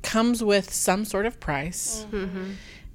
[0.02, 2.06] comes with some sort of price.
[2.10, 2.52] Mm-hmm.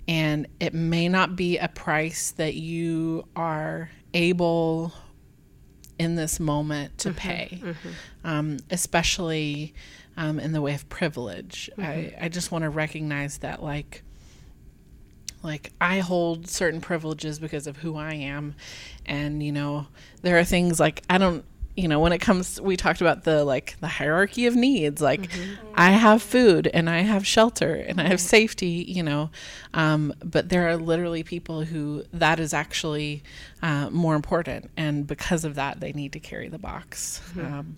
[0.08, 4.94] And it may not be a price that you are able
[5.98, 7.18] in this moment to mm-hmm.
[7.18, 7.90] pay, mm-hmm.
[8.24, 9.74] Um, especially
[10.18, 11.70] um, in the way of privilege.
[11.78, 11.82] Mm-hmm.
[11.82, 14.04] I, I just want to recognize that, like,
[15.44, 18.56] like I hold certain privileges because of who I am,
[19.06, 19.88] and you know,
[20.22, 21.46] there are things like I don't
[21.76, 25.30] you know when it comes we talked about the like the hierarchy of needs like
[25.30, 25.54] mm-hmm.
[25.76, 28.28] i have food and i have shelter and i have mm-hmm.
[28.28, 29.30] safety you know
[29.74, 33.24] um, but there are literally people who that is actually
[33.62, 37.54] uh, more important and because of that they need to carry the box mm-hmm.
[37.54, 37.78] um,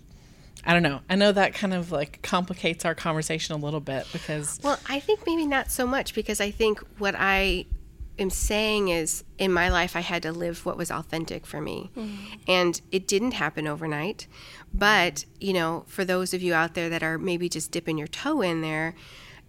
[0.68, 1.00] I don't know.
[1.10, 5.00] I know that kind of like complicates our conversation a little bit because Well, I
[5.00, 7.66] think maybe not so much because I think what I
[8.20, 11.90] am saying is in my life I had to live what was authentic for me.
[11.96, 12.34] Mm-hmm.
[12.50, 14.28] And it didn't happen overnight.
[14.74, 18.08] But, you know, for those of you out there that are maybe just dipping your
[18.08, 18.94] toe in there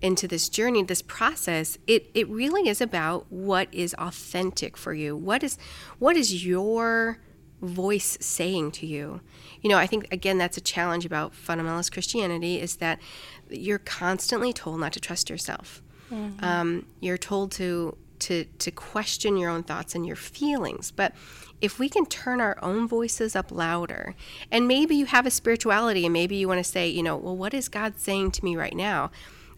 [0.00, 5.16] into this journey, this process, it, it really is about what is authentic for you.
[5.16, 5.58] What is
[5.98, 7.18] what is your
[7.62, 9.20] voice saying to you?
[9.62, 13.00] You know, I think again that's a challenge about fundamentalist Christianity is that
[13.50, 15.82] you're constantly told not to trust yourself.
[16.42, 21.12] Um, you're told to to to question your own thoughts and your feelings, but
[21.60, 24.14] if we can turn our own voices up louder,
[24.50, 27.36] and maybe you have a spirituality, and maybe you want to say, you know, well,
[27.36, 29.10] what is God saying to me right now?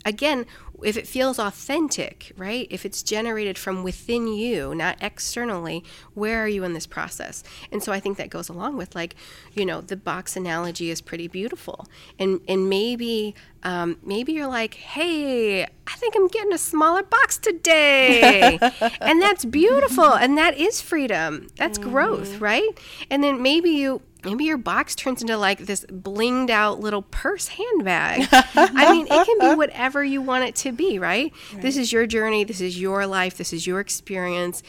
[0.05, 0.47] Again,
[0.83, 2.67] if it feels authentic, right?
[2.71, 5.85] If it's generated from within you, not externally,
[6.15, 7.43] where are you in this process?
[7.71, 9.15] And so I think that goes along with like,
[9.53, 11.87] you know, the box analogy is pretty beautiful.
[12.19, 17.37] And and maybe um, maybe you're like, hey, I think I'm getting a smaller box
[17.37, 18.59] today,
[19.01, 21.49] and that's beautiful, and that is freedom.
[21.57, 22.71] That's growth, right?
[23.11, 27.49] And then maybe you maybe your box turns into like this blinged out little purse
[27.49, 28.29] handbag.
[28.33, 31.33] I mean, it can be whatever you want it to be, right?
[31.55, 34.63] This is your journey, this is your life, this is your experience.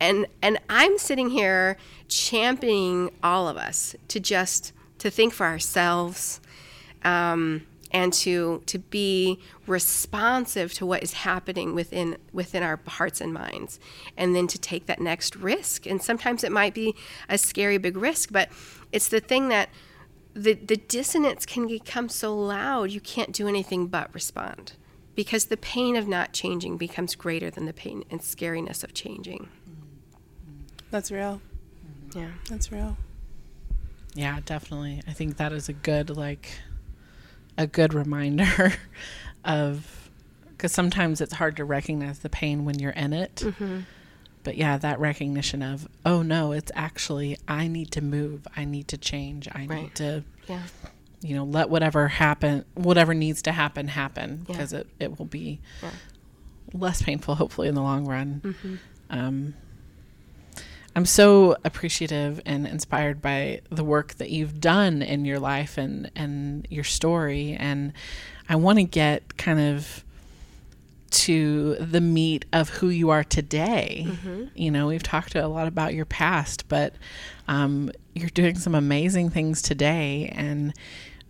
[0.00, 1.76] And and I'm sitting here
[2.08, 6.40] championing all of us to just to think for ourselves.
[7.04, 13.32] Um, and to to be responsive to what is happening within within our hearts and
[13.32, 13.78] minds
[14.16, 16.94] and then to take that next risk and sometimes it might be
[17.28, 18.50] a scary big risk but
[18.94, 19.68] it's the thing that
[20.34, 24.72] the the dissonance can become so loud you can't do anything but respond
[25.14, 29.48] because the pain of not changing becomes greater than the pain and scariness of changing
[30.90, 31.40] That's real.
[32.14, 32.96] yeah That's real.
[34.14, 35.02] yeah, definitely.
[35.08, 36.50] I think that is a good like
[37.58, 38.72] a good reminder
[39.44, 40.10] of
[40.50, 43.34] because sometimes it's hard to recognize the pain when you're in it.
[43.36, 43.80] Mm-hmm.
[44.44, 48.86] But yeah, that recognition of oh no, it's actually I need to move, I need
[48.88, 49.82] to change, I Right.
[49.82, 50.62] need to yeah
[51.22, 54.52] you know let whatever happen, whatever needs to happen happen Yeah.
[54.56, 55.90] because it it will be Yeah.
[56.74, 58.40] less painful hopefully in the long run.
[58.44, 58.74] mm-hmm.
[59.10, 59.54] Um,
[60.96, 66.10] I'm so appreciative and inspired by the work that you've done in your life and
[66.14, 67.92] and your story, and
[68.48, 70.04] I want to get kind of
[71.14, 74.06] to the meat of who you are today.
[74.54, 76.94] You know, we've talked a lot about your past, but
[77.48, 80.72] um, you're doing some amazing things today, and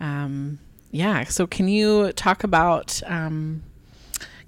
[0.01, 0.59] um,
[0.91, 1.25] yeah.
[1.25, 3.03] So, can you talk about?
[3.07, 3.63] Um,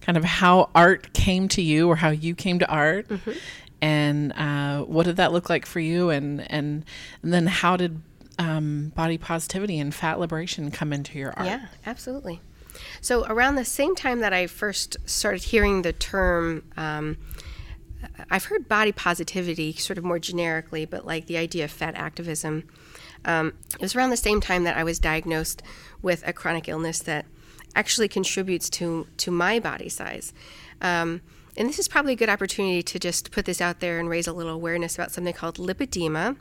[0.00, 3.10] kind of how art came to you or how you came to art
[3.82, 6.84] and uh, what did that look like for you and and,
[7.24, 8.00] and then how did
[8.38, 12.40] um, body positivity and fat liberation come into your art Yeah, absolutely.
[13.06, 17.18] So around the same time that I first started hearing the term, um,
[18.32, 22.64] I've heard body positivity sort of more generically, but like the idea of fat activism.
[23.24, 25.62] Um, it was around the same time that I was diagnosed
[26.02, 27.26] with a chronic illness that
[27.76, 30.32] actually contributes to to my body size.
[30.80, 31.20] Um,
[31.56, 34.26] and this is probably a good opportunity to just put this out there and raise
[34.26, 36.38] a little awareness about something called lipedema.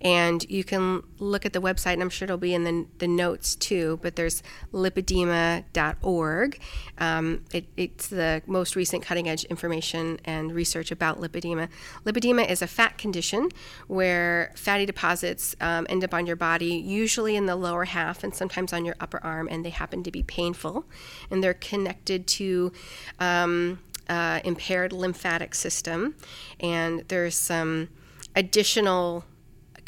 [0.00, 3.08] And you can look at the website, and I'm sure it'll be in the, the
[3.08, 3.98] notes too.
[4.02, 6.60] But there's lipedema.org.
[6.98, 11.68] Um, it, it's the most recent cutting edge information and research about lipedema.
[12.04, 13.50] Lipedema is a fat condition
[13.86, 18.34] where fatty deposits um, end up on your body, usually in the lower half and
[18.34, 20.84] sometimes on your upper arm, and they happen to be painful.
[21.30, 22.72] And they're connected to
[23.18, 26.14] um, uh, impaired lymphatic system.
[26.60, 27.88] And there's some
[28.34, 29.24] additional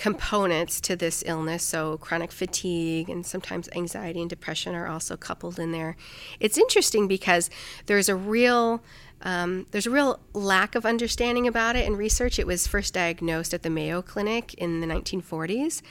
[0.01, 1.63] components to this illness.
[1.63, 5.95] So, chronic fatigue and sometimes anxiety and depression are also coupled in there.
[6.41, 7.51] It's interesting because
[7.85, 8.83] there's a real
[9.23, 12.39] um, there's a real lack of understanding about it in research.
[12.39, 15.83] It was first diagnosed at the Mayo Clinic in the 1940s.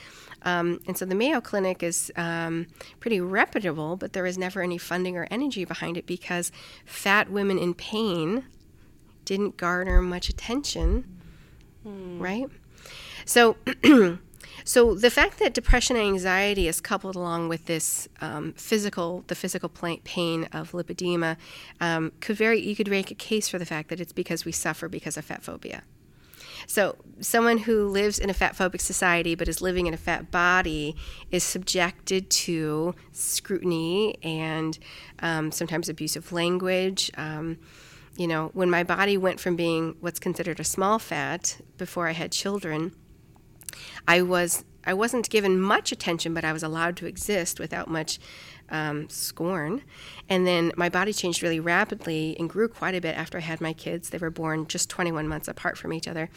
[0.42, 2.66] Um, and so the Mayo Clinic is um,
[2.98, 6.50] pretty reputable, but there was never any funding or energy behind it because
[6.84, 8.46] fat women in pain
[9.24, 11.04] didn't garner much attention,
[11.84, 12.48] right?
[13.30, 13.56] So,
[14.64, 19.36] so the fact that depression and anxiety is coupled along with this um, physical, the
[19.36, 21.36] physical pain of lipedema,
[21.80, 24.50] um, could very you could make a case for the fact that it's because we
[24.50, 25.84] suffer because of fat phobia.
[26.66, 30.32] So, someone who lives in a fat phobic society but is living in a fat
[30.32, 30.96] body
[31.30, 34.76] is subjected to scrutiny and
[35.20, 37.12] um, sometimes abusive language.
[37.16, 37.58] Um,
[38.16, 42.12] you know, when my body went from being what's considered a small fat before I
[42.12, 42.92] had children,
[44.10, 48.18] I was I wasn't given much attention, but I was allowed to exist without much
[48.70, 49.82] um, scorn.
[50.28, 53.60] And then my body changed really rapidly and grew quite a bit after I had
[53.60, 54.10] my kids.
[54.10, 56.28] They were born just 21 months apart from each other.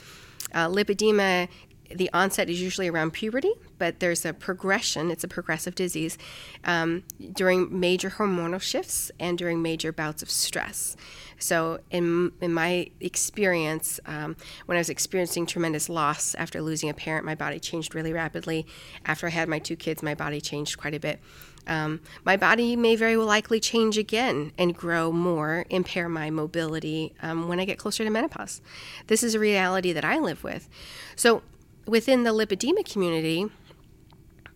[0.53, 1.47] Uh, lipedema
[1.95, 6.17] the onset is usually around puberty, but there's a progression, it's a progressive disease,
[6.63, 7.03] um,
[7.33, 10.95] during major hormonal shifts and during major bouts of stress.
[11.43, 16.93] So, in, in my experience, um, when I was experiencing tremendous loss after losing a
[16.93, 18.65] parent, my body changed really rapidly.
[19.05, 21.19] After I had my two kids, my body changed quite a bit.
[21.67, 27.49] Um, my body may very likely change again and grow more, impair my mobility um,
[27.49, 28.61] when I get closer to menopause.
[29.07, 30.69] This is a reality that I live with.
[31.17, 31.41] So,
[31.85, 33.47] within the lipedema community,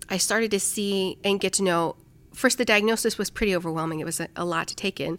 [0.10, 1.98] I started to see and get to know.
[2.38, 4.00] First, the diagnosis was pretty overwhelming.
[4.00, 5.18] It was a, a lot to take in.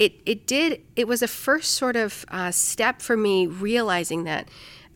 [0.00, 0.82] It it did.
[0.96, 4.48] It was a first sort of uh, step for me realizing that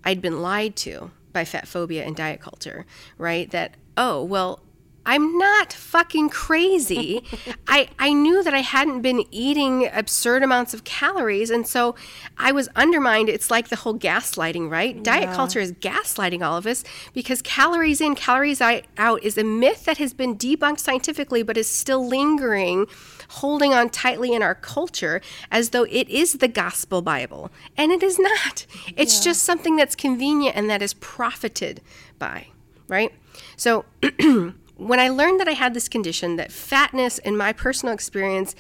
[0.02, 2.84] I'd been lied to by fat phobia and diet culture.
[3.16, 3.48] Right?
[3.52, 4.58] That oh well,
[5.04, 7.24] I'm not fucking crazy.
[7.66, 11.50] I, I knew that I hadn't been eating absurd amounts of calories.
[11.50, 11.94] And so
[12.38, 13.28] I was undermined.
[13.28, 14.96] It's like the whole gaslighting, right?
[14.96, 15.02] Yeah.
[15.02, 19.84] Diet culture is gaslighting all of us because calories in, calories out is a myth
[19.86, 22.86] that has been debunked scientifically, but is still lingering,
[23.28, 27.50] holding on tightly in our culture as though it is the gospel Bible.
[27.76, 28.66] And it is not.
[28.96, 29.24] It's yeah.
[29.24, 31.80] just something that's convenient and that is profited
[32.18, 32.46] by,
[32.86, 33.12] right?
[33.56, 33.84] So,
[34.86, 38.54] when I learned that I had this condition, that fatness, in my personal experience,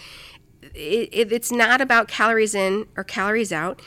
[0.74, 3.82] it, it, it's not about calories in or calories out.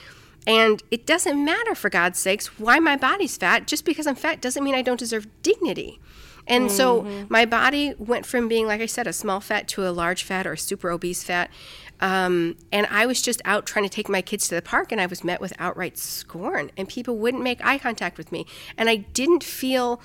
[0.48, 3.66] And it doesn't matter, for God's sakes, why my body's fat.
[3.66, 6.00] Just because I'm fat doesn't mean I don't deserve dignity.
[6.48, 6.76] And mm-hmm.
[6.76, 10.24] so my body went from being, like I said, a small fat to a large
[10.24, 11.50] fat or a super obese fat.
[12.00, 15.02] Um, and I was just out trying to take my kids to the park, and
[15.02, 18.46] I was met with outright scorn, and people wouldn't make eye contact with me.
[18.78, 20.02] And I didn't feel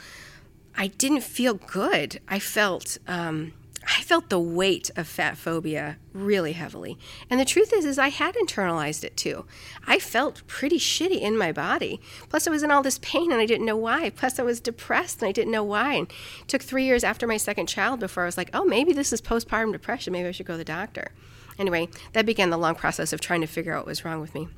[0.76, 2.20] I didn't feel good.
[2.28, 3.52] I felt um,
[3.86, 6.98] I felt the weight of fat phobia really heavily.
[7.30, 9.46] And the truth is is I had internalized it too.
[9.86, 12.00] I felt pretty shitty in my body.
[12.28, 14.10] Plus I was in all this pain and I didn't know why.
[14.10, 15.94] Plus I was depressed and I didn't know why.
[15.94, 16.12] And
[16.46, 19.22] took 3 years after my second child before I was like, "Oh, maybe this is
[19.22, 20.12] postpartum depression.
[20.12, 21.12] Maybe I should go to the doctor."
[21.58, 24.34] Anyway, that began the long process of trying to figure out what was wrong with
[24.34, 24.48] me.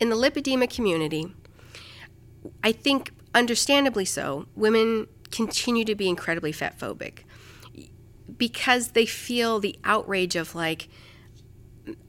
[0.00, 1.34] In the lipedema community,
[2.62, 7.20] I think understandably so, women continue to be incredibly fat phobic
[8.36, 10.88] because they feel the outrage of like,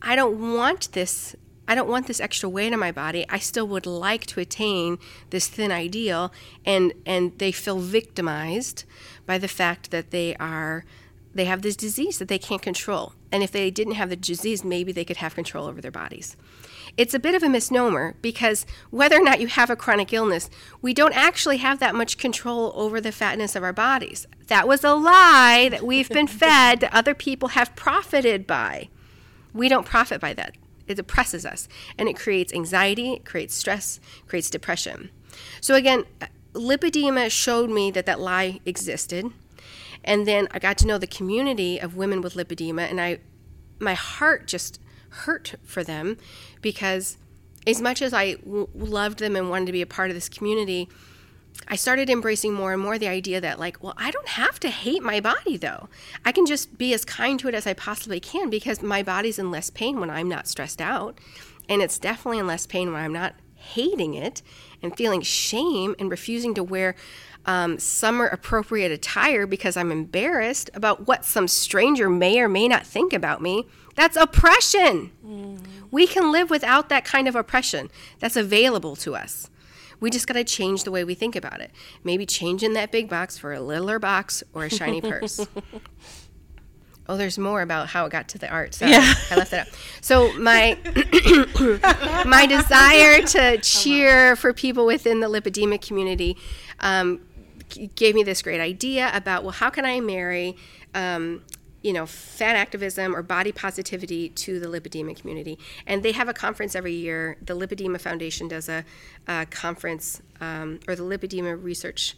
[0.02, 1.36] I don't want this.
[1.68, 3.26] I don't want this extra weight on my body.
[3.30, 4.98] I still would like to attain
[5.30, 6.34] this thin ideal,
[6.66, 8.86] and and they feel victimized
[9.26, 10.84] by the fact that they are
[11.34, 13.14] they have this disease that they can't control.
[13.32, 16.36] And if they didn't have the disease, maybe they could have control over their bodies.
[16.98, 20.50] It's a bit of a misnomer because whether or not you have a chronic illness,
[20.82, 24.28] we don't actually have that much control over the fatness of our bodies.
[24.48, 28.90] That was a lie that we've been fed that other people have profited by.
[29.54, 30.56] We don't profit by that.
[30.88, 31.68] It depresses us
[31.98, 35.12] and it creates anxiety, it creates stress, creates depression.
[35.62, 36.06] So, again,
[36.54, 39.32] lipedema showed me that that lie existed.
[40.04, 43.20] And then I got to know the community of women with lipedema, and I,
[43.80, 44.80] my heart just
[45.10, 46.18] hurt for them
[46.62, 47.18] because
[47.68, 50.30] as much as I w- loved them and wanted to be a part of this
[50.30, 50.90] community,
[51.68, 54.70] I started embracing more and more the idea that, like, well, I don't have to
[54.70, 55.90] hate my body though.
[56.24, 59.40] I can just be as kind to it as I possibly can because my body's
[59.40, 61.20] in less pain when I'm not stressed out.
[61.68, 64.42] And it's definitely in less pain when I'm not hating it
[64.82, 66.96] and feeling shame and refusing to wear
[67.50, 72.86] um, summer appropriate attire because I'm embarrassed about what some stranger may or may not
[72.86, 73.66] think about me.
[73.96, 75.12] That's oppression.
[75.26, 75.60] Mm.
[75.90, 77.90] We can live without that kind of oppression
[78.20, 79.50] that's available to us.
[80.00, 81.72] We just got to change the way we think about it.
[82.04, 85.46] Maybe change in that big box for a littler box or a shiny purse.
[87.10, 88.76] Oh, there's more about how it got to the art.
[88.76, 89.16] Sorry, yeah.
[89.32, 89.74] I left that out.
[90.00, 90.78] So my
[92.24, 96.38] my desire to cheer for people within the lipedema community
[96.82, 97.20] um,
[97.96, 100.58] gave me this great idea about well, how can I marry
[100.94, 101.42] um,
[101.82, 105.58] you know, fat activism or body positivity to the lipedema community.
[105.88, 107.38] And they have a conference every year.
[107.42, 108.84] The Lipedema Foundation does a,
[109.28, 112.18] a conference, um, or the Lipedema Research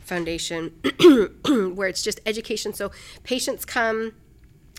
[0.00, 0.72] Foundation,
[1.74, 2.72] where it's just education.
[2.72, 2.90] So
[3.22, 4.14] patients come,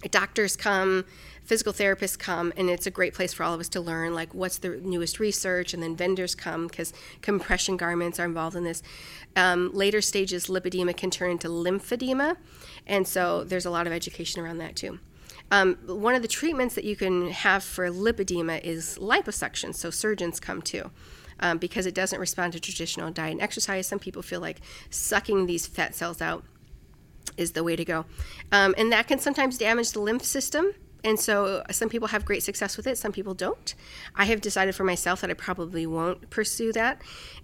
[0.09, 1.05] doctors come,
[1.43, 4.33] physical therapists come and it's a great place for all of us to learn like
[4.33, 8.81] what's the newest research and then vendors come because compression garments are involved in this
[9.35, 12.37] um, later stages lipedema can turn into lymphedema
[12.87, 14.99] and so there's a lot of education around that too
[15.51, 20.39] um, one of the treatments that you can have for lipedema is liposuction so surgeons
[20.39, 20.89] come too
[21.39, 23.85] um, because it doesn't respond to traditional diet and exercise.
[23.85, 26.43] Some people feel like sucking these fat cells out
[27.37, 28.05] is the way to go.
[28.51, 30.73] Um, and that can sometimes damage the lymph system.
[31.03, 33.75] And so some people have great success with it, some people don't.
[34.15, 37.01] I have decided for myself that I probably won't pursue that.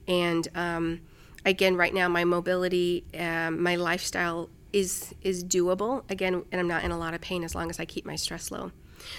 [0.07, 1.01] And um,
[1.45, 6.83] again, right now, my mobility, um, my lifestyle is is doable again and i'm not
[6.83, 8.71] in a lot of pain as long as i keep my stress low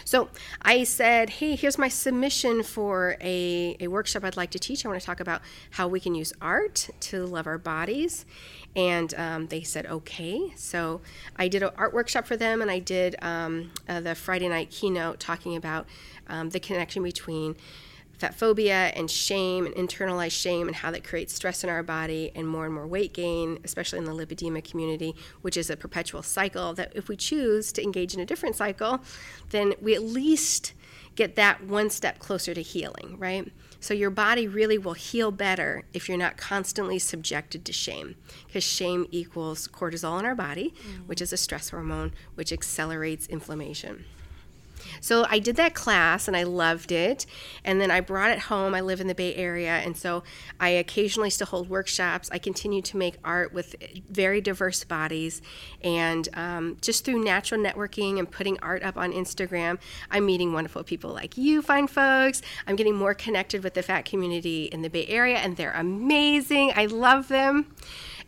[0.05, 0.29] so
[0.63, 4.85] I said, hey, here's my submission for a, a workshop I'd like to teach.
[4.85, 8.27] I want to talk about how we can use art to love our bodies.
[8.77, 10.53] And um, they said, okay.
[10.57, 11.01] So
[11.37, 14.71] I did an art workshop for them, and I did um, uh, the Friday night
[14.71, 15.87] keynote talking about
[16.29, 17.57] um, the connection between
[18.21, 22.31] fat phobia and shame and internalized shame and how that creates stress in our body
[22.35, 26.23] and more and more weight gain, especially in the lipedema community, which is a perpetual
[26.23, 29.01] cycle that if we choose to engage in a different cycle,
[29.51, 30.75] then we at least
[31.17, 33.51] get that one step closer to healing, right?
[33.81, 38.17] So your body really will heal better if you're not constantly subjected to shame,
[38.47, 41.07] because shame equals cortisol in our body, mm.
[41.07, 44.05] which is a stress hormone, which accelerates inflammation.
[45.01, 47.27] So I did that class and I loved it.
[47.65, 48.75] And then I brought it home.
[48.75, 49.79] I live in the Bay Area.
[49.79, 50.23] And so
[50.59, 52.29] I occasionally still hold workshops.
[52.33, 53.77] I continue to make art with
[54.11, 55.43] very diverse bodies.
[55.83, 59.79] And um, just through natural networking and putting art up on Instagram,
[60.11, 62.43] I'm meeting wonderful people like you, fine folks.
[62.67, 66.73] I'm getting more connected with the fat community in the Bay Area, and they're amazing.
[66.75, 67.75] I love them.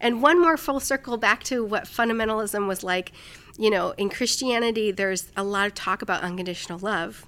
[0.00, 3.12] And one more full circle back to what fundamentalism was like
[3.58, 7.26] you know, in Christianity, there's a lot of talk about unconditional love.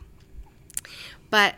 [1.31, 1.57] But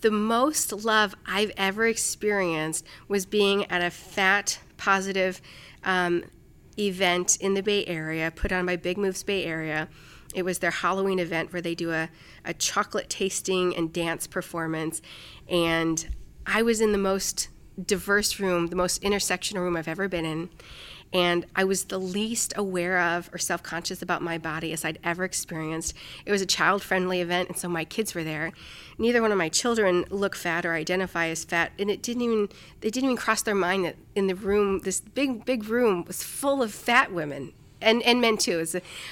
[0.00, 5.40] the most love I've ever experienced was being at a fat positive
[5.84, 6.24] um,
[6.78, 9.88] event in the Bay Area, put on by Big Moves Bay Area.
[10.34, 12.10] It was their Halloween event where they do a,
[12.44, 15.02] a chocolate tasting and dance performance.
[15.48, 16.14] And
[16.46, 17.48] I was in the most
[17.84, 20.50] diverse room, the most intersectional room I've ever been in
[21.12, 24.98] and I was the least aware of or self conscious about my body as I'd
[25.02, 25.94] ever experienced.
[26.26, 28.52] It was a child friendly event, and so my kids were there.
[28.98, 32.48] Neither one of my children look fat or identify as fat, and it didn't even
[32.80, 36.22] they didn't even cross their mind that in the room, this big big room was
[36.22, 38.64] full of fat women and and men too.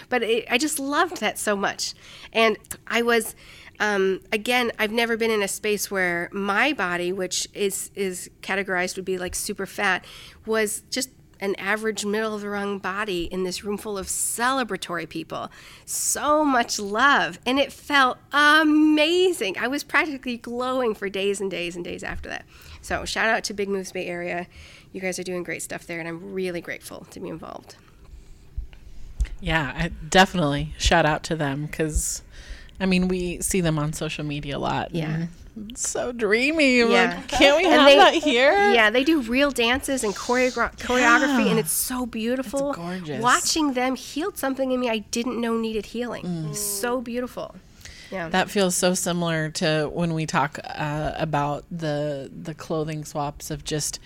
[0.09, 1.94] But it, I just loved that so much,
[2.32, 3.34] and I was.
[3.78, 8.97] Um, again, I've never been in a space where my body, which is is categorized
[8.97, 10.03] would be like super fat,
[10.47, 11.11] was just
[11.41, 15.51] an average middle of the rung body in this room full of celebratory people.
[15.84, 17.39] So much love.
[17.47, 19.59] And it felt amazing.
[19.59, 22.45] I was practically glowing for days and days and days after that.
[22.82, 24.47] So, shout out to Big Moves Bay Area.
[24.93, 27.76] You guys are doing great stuff there, and I'm really grateful to be involved.
[29.41, 32.22] Yeah, I definitely shout out to them because,
[32.78, 34.95] I mean, we see them on social media a lot.
[34.95, 35.26] Yeah
[35.74, 36.78] so dreamy.
[36.78, 37.14] Yeah.
[37.16, 38.52] Like, Can't we have they, that here?
[38.72, 41.50] Yeah, they do real dances and choreogra- choreography, yeah.
[41.50, 42.70] and it's so beautiful.
[42.70, 43.22] It's gorgeous.
[43.22, 46.24] Watching them healed something in me I didn't know needed healing.
[46.24, 46.54] Mm.
[46.54, 47.57] So beautiful.
[48.11, 48.28] Yeah.
[48.28, 53.64] That feels so similar to when we talk uh, about the the clothing swaps of
[53.64, 53.98] just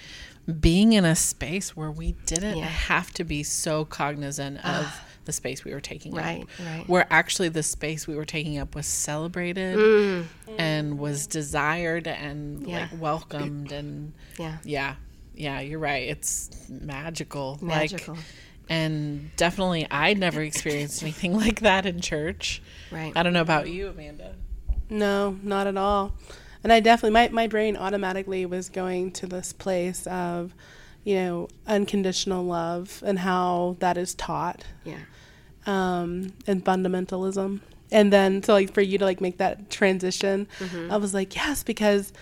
[0.60, 2.64] being in a space where we didn't yeah.
[2.64, 5.00] have to be so cognizant of
[5.30, 6.48] the space we were taking right, up.
[6.58, 6.88] Right.
[6.88, 10.26] Where actually the space we were taking up was celebrated mm.
[10.58, 12.80] and was desired and yeah.
[12.80, 14.58] like welcomed and yeah.
[14.64, 14.94] Yeah.
[15.34, 16.08] Yeah, you're right.
[16.08, 17.60] It's magical.
[17.62, 18.14] Magical.
[18.14, 18.24] Like
[18.68, 22.60] and definitely I'd never experienced anything like that in church.
[22.90, 23.12] Right.
[23.14, 24.34] I don't know about you, Amanda.
[24.88, 26.14] No, not at all.
[26.64, 30.52] And I definitely my, my brain automatically was going to this place of
[31.04, 34.64] you know, unconditional love and how that is taught.
[34.84, 34.98] Yeah.
[35.70, 37.60] Um, and fundamentalism.
[37.92, 40.92] And then, so like for you to like make that transition, mm-hmm.
[40.92, 42.12] I was like, yes, because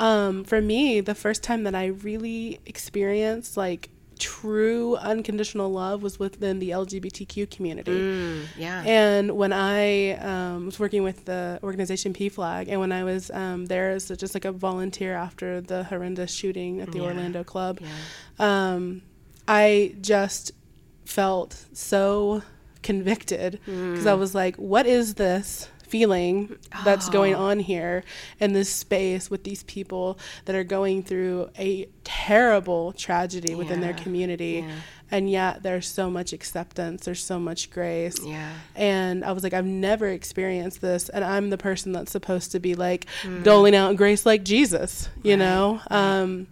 [0.00, 6.18] um, for me, the first time that I really experienced like true unconditional love was
[6.18, 7.92] within the LGBTQ community.
[7.92, 8.82] Mm, yeah.
[8.84, 13.66] And when I um, was working with the organization PFLAG, and when I was um,
[13.66, 17.04] there as just like a volunteer after the horrendous shooting at the yeah.
[17.04, 17.88] Orlando club, yeah.
[18.74, 19.02] um,
[19.46, 20.52] I just
[21.04, 22.42] felt so
[22.82, 24.10] convicted because mm.
[24.10, 25.68] I was like, what is this?
[25.88, 27.12] feeling that's oh.
[27.12, 28.04] going on here
[28.40, 33.56] in this space with these people that are going through a terrible tragedy yeah.
[33.56, 34.64] within their community.
[34.66, 34.74] Yeah.
[35.10, 38.18] And yet there's so much acceptance, there's so much grace.
[38.22, 38.52] Yeah.
[38.76, 41.08] And I was like, I've never experienced this.
[41.08, 43.42] And I'm the person that's supposed to be like mm.
[43.42, 45.38] doling out grace like Jesus, you right.
[45.38, 45.80] know?
[45.90, 46.46] Um,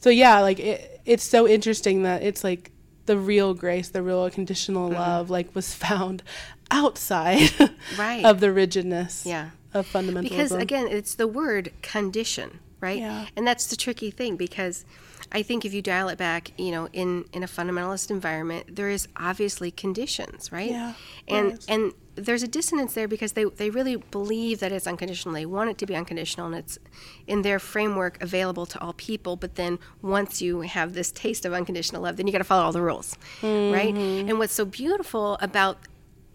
[0.00, 2.72] so yeah, like it, it's so interesting that it's like
[3.06, 4.98] the real grace, the real unconditional mm-hmm.
[4.98, 6.22] love, like was found
[6.70, 7.50] outside
[7.98, 8.24] right.
[8.24, 9.50] of the rigidness yeah.
[9.74, 10.22] of fundamentalism.
[10.22, 12.98] Because again, it's the word condition, right?
[12.98, 13.26] Yeah.
[13.36, 14.84] And that's the tricky thing because
[15.32, 18.90] I think if you dial it back, you know, in in a fundamentalist environment, there
[18.90, 20.70] is obviously conditions, right?
[20.70, 20.94] Yeah,
[21.28, 21.66] And is.
[21.66, 25.34] and there's a dissonance there because they they really believe that it's unconditional.
[25.34, 26.78] They want it to be unconditional, and it's
[27.26, 29.36] in their framework available to all people.
[29.36, 32.64] But then once you have this taste of unconditional love, then you got to follow
[32.64, 33.94] all the rules, right?
[33.94, 34.28] Mm-hmm.
[34.28, 35.78] And what's so beautiful about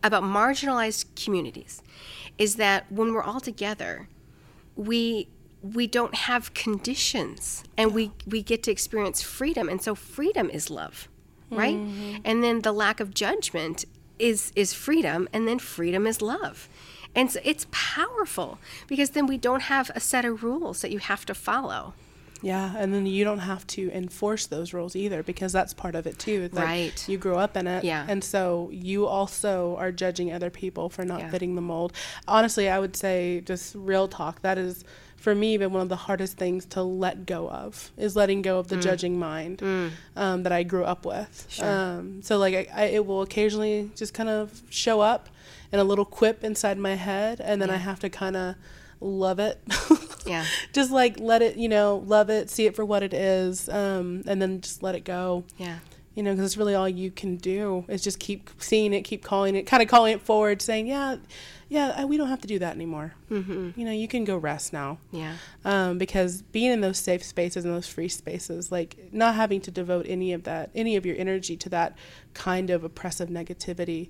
[0.04, 1.82] about marginalized communities
[2.38, 4.08] is that when we're all together,
[4.76, 5.28] we
[5.74, 10.70] we don't have conditions and we we get to experience freedom and so freedom is
[10.70, 11.08] love
[11.50, 12.18] right mm-hmm.
[12.26, 13.86] and then the lack of judgment
[14.20, 16.68] is is freedom and then freedom is love
[17.16, 21.00] and so it's powerful because then we don't have a set of rules that you
[21.00, 21.94] have to follow
[22.44, 26.06] Yeah, and then you don't have to enforce those rules either because that's part of
[26.06, 26.44] it too.
[26.44, 27.10] It's like Right.
[27.10, 27.84] You grew up in it.
[27.84, 28.06] Yeah.
[28.08, 31.32] And so you also are judging other people for not Yeah.
[31.32, 31.94] fitting the mold.
[32.28, 34.84] Honestly, I would say just real talk, that is
[35.28, 38.56] for me been one of the hardest things to let go of is letting go
[38.56, 38.60] Mm.
[38.62, 39.62] of the judging mind
[40.16, 41.60] um, that I grew up with.
[41.62, 45.28] Um, so like I, I, it will occasionally just kind of show up
[45.74, 48.56] in a little quip inside my head, and then I have to kind of
[49.02, 49.60] love it.
[50.26, 50.46] Yeah.
[50.74, 54.24] just like let it, you know, love it, see it for what it is, um,
[54.28, 55.44] and then just let it go.
[55.58, 55.80] yeah
[56.16, 59.24] You know, because it's really all you can do is just keep seeing it, keep
[59.24, 61.16] calling it, kind of calling it forward, saying, "Yeah,
[61.70, 63.14] yeah, I, we don't have to do that anymore.
[63.30, 63.72] Mm-hmm.
[63.80, 67.66] You know, you can go rest now." yeah um, because being in those safe spaces
[67.66, 71.16] and those free spaces, like not having to devote any of that, any of your
[71.18, 71.98] energy to that
[72.34, 74.10] kind of oppressive negativity,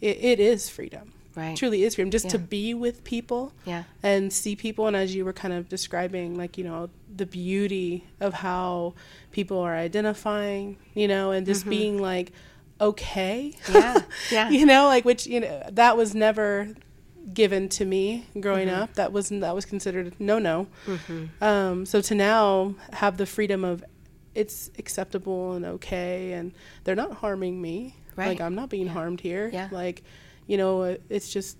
[0.00, 1.12] it, it is freedom.
[1.34, 1.56] Right.
[1.56, 2.10] Truly is freedom.
[2.10, 3.84] Just to be with people Yeah.
[4.02, 4.86] and see people.
[4.86, 8.92] And as you were kind of describing, like, you know, the beauty of how
[9.30, 12.32] people are identifying, you know, and just being like,
[12.82, 13.54] okay.
[13.64, 13.74] Mm-hmm.
[13.76, 14.00] Yeah,
[14.30, 14.50] yeah.
[14.50, 16.68] you know, like, which, you know, that was never
[17.32, 18.82] given to me growing Mm-hmm.
[18.82, 18.94] up.
[18.94, 20.66] That was that was considered no no.
[21.40, 23.84] Um, so to now have the freedom of
[24.34, 26.52] it's acceptable and okay, and
[26.84, 27.96] they're not harming me.
[28.16, 28.28] Right.
[28.28, 29.50] Like I'm not being harmed here.
[29.52, 29.68] Yeah.
[29.70, 30.02] Like,
[30.46, 31.56] you know, it's just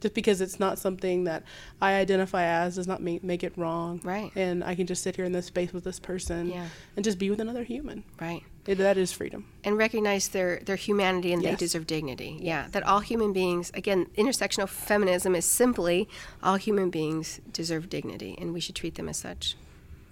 [0.00, 1.44] just because it's not something that
[1.80, 4.00] I identify as does not make make it wrong.
[4.04, 4.30] Right.
[4.36, 6.66] And I can just sit here in this space with this person Yeah.
[6.96, 8.04] and just be with another human.
[8.20, 9.44] right It, that is freedom.
[9.62, 12.38] and recognize their their humanity and they deserve dignity.
[12.40, 16.08] Yeah, that all human beings again, intersectional feminism is simply
[16.42, 19.56] all human beings deserve dignity and we should treat them as such.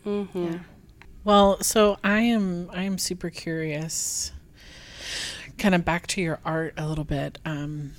[0.04, 0.44] Mm-hmm.
[0.44, 0.58] Yeah.
[1.24, 4.32] Well, so I am I am super curious.
[5.58, 7.38] Kind of back to your art a little bit.
[7.44, 7.92] Um,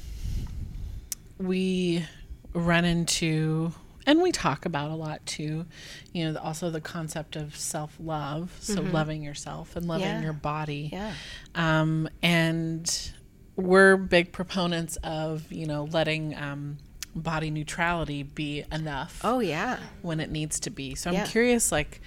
[1.39, 2.06] we
[2.54, 3.74] run into
[4.06, 5.66] and we talk about a lot too.
[6.12, 10.18] You know, also the concept of self love, so loving yourself and loving Mm-hmm.
[10.18, 10.24] Yeah.
[10.24, 10.89] your body.
[10.91, 11.14] Yeah.
[11.56, 13.12] Um, and
[13.56, 16.78] we're big proponents of you know letting um,
[17.16, 19.78] body neutrality be enough Oh yeah.
[20.01, 20.95] when it needs to be.
[20.95, 21.26] So I'm Yeah.
[21.28, 22.01] curious, like,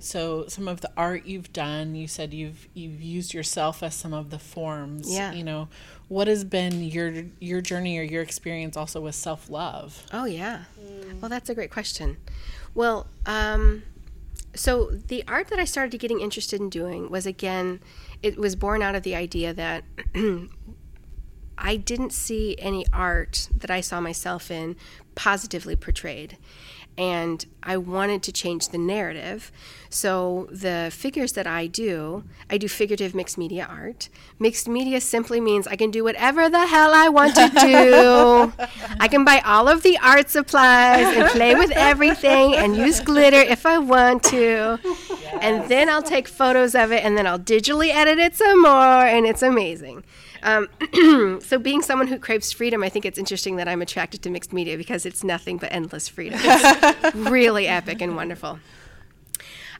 [0.00, 4.12] so some of the art you've done, you said you've you've used yourself as some
[4.12, 5.12] of the forms.
[5.12, 5.32] Yeah.
[5.32, 5.68] You know,
[6.08, 10.06] what has been your your journey or your experience also with self love?
[10.12, 10.64] Oh yeah.
[11.20, 12.16] Well, that's a great question.
[12.74, 13.82] Well, um,
[14.54, 17.80] so the art that I started getting interested in doing was again,
[18.22, 19.84] it was born out of the idea that
[21.58, 24.76] I didn't see any art that I saw myself in
[25.14, 26.36] positively portrayed.
[26.96, 29.52] And I wanted to change the narrative.
[29.90, 34.10] So, the figures that I do, I do figurative mixed media art.
[34.38, 38.52] Mixed media simply means I can do whatever the hell I want to do.
[39.00, 43.40] I can buy all of the art supplies and play with everything and use glitter
[43.40, 44.78] if I want to.
[45.40, 49.06] And then I'll take photos of it and then I'll digitally edit it some more,
[49.06, 50.04] and it's amazing.
[50.42, 50.68] Um,
[51.42, 54.52] so, being someone who craves freedom, I think it's interesting that I'm attracted to mixed
[54.52, 56.38] media because it's nothing but endless freedom.
[56.42, 58.60] It's really epic and wonderful.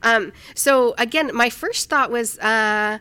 [0.03, 2.99] Um, so, again, my first thought was uh,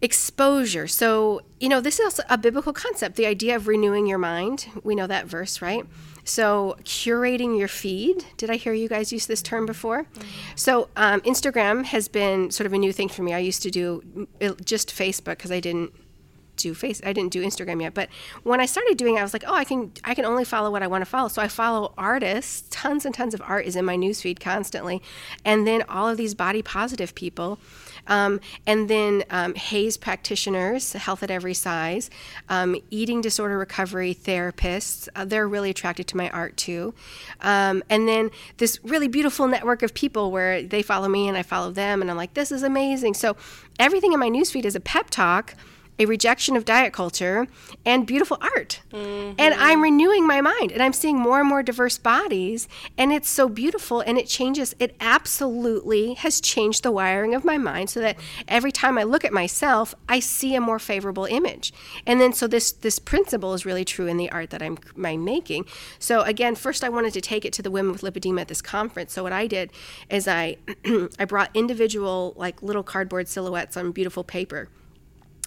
[0.00, 0.86] exposure.
[0.86, 4.68] So, you know, this is a biblical concept the idea of renewing your mind.
[4.84, 5.84] We know that verse, right?
[6.24, 8.24] So, curating your feed.
[8.36, 10.06] Did I hear you guys use this term before?
[10.54, 13.32] So, um, Instagram has been sort of a new thing for me.
[13.32, 14.02] I used to do
[14.40, 15.92] mm, just Facebook because I didn't
[16.58, 18.08] do face I didn't do Instagram yet but
[18.42, 20.70] when I started doing it I was like oh I can I can only follow
[20.70, 21.28] what I want to follow.
[21.28, 25.02] So I follow artists tons and tons of art is in my newsfeed constantly
[25.44, 27.58] and then all of these body positive people
[28.06, 32.10] um, and then um, HAES practitioners health at every size
[32.48, 36.94] um, eating disorder recovery therapists uh, they're really attracted to my art too.
[37.40, 41.42] Um, and then this really beautiful network of people where they follow me and I
[41.42, 43.14] follow them and I'm like this is amazing.
[43.14, 43.36] So
[43.78, 45.54] everything in my newsfeed is a pep talk
[45.98, 47.46] a rejection of diet culture,
[47.84, 48.80] and beautiful art.
[48.92, 49.34] Mm-hmm.
[49.38, 52.68] And I'm renewing my mind and I'm seeing more and more diverse bodies.
[52.96, 54.74] And it's so beautiful and it changes.
[54.78, 59.24] It absolutely has changed the wiring of my mind so that every time I look
[59.24, 61.72] at myself, I see a more favorable image.
[62.06, 65.24] And then so this this principle is really true in the art that I'm, I'm
[65.24, 65.66] making.
[65.98, 68.62] So again, first I wanted to take it to the women with lipedema at this
[68.62, 69.12] conference.
[69.12, 69.72] So what I did
[70.08, 70.56] is I
[71.18, 74.68] I brought individual like little cardboard silhouettes on beautiful paper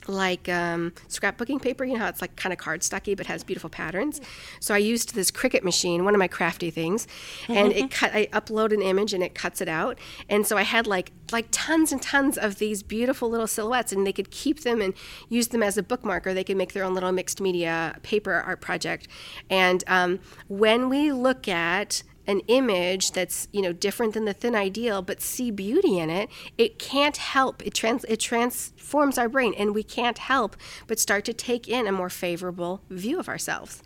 [0.08, 1.86] like um, scrapbooking paper.
[1.86, 4.22] You know how it's like kind of cardstocky but has beautiful patterns.
[4.60, 7.08] So I used this Cricut machine, one of my crafty things,
[7.47, 8.12] and it cut.
[8.14, 9.99] I upload an image and it cuts it out.
[10.30, 14.06] And so I had like like tons and tons of these beautiful little silhouettes, and
[14.06, 14.93] they could keep them and
[15.30, 18.34] use them as a bookmark, or they could make their own little mixed media paper
[18.34, 19.08] art project.
[19.49, 24.55] And um, when we look at an image that's you know different than the thin
[24.55, 29.53] ideal but see beauty in it it can't help it trans it transforms our brain
[29.57, 30.55] and we can't help
[30.88, 33.82] but start to take in a more favorable view of ourselves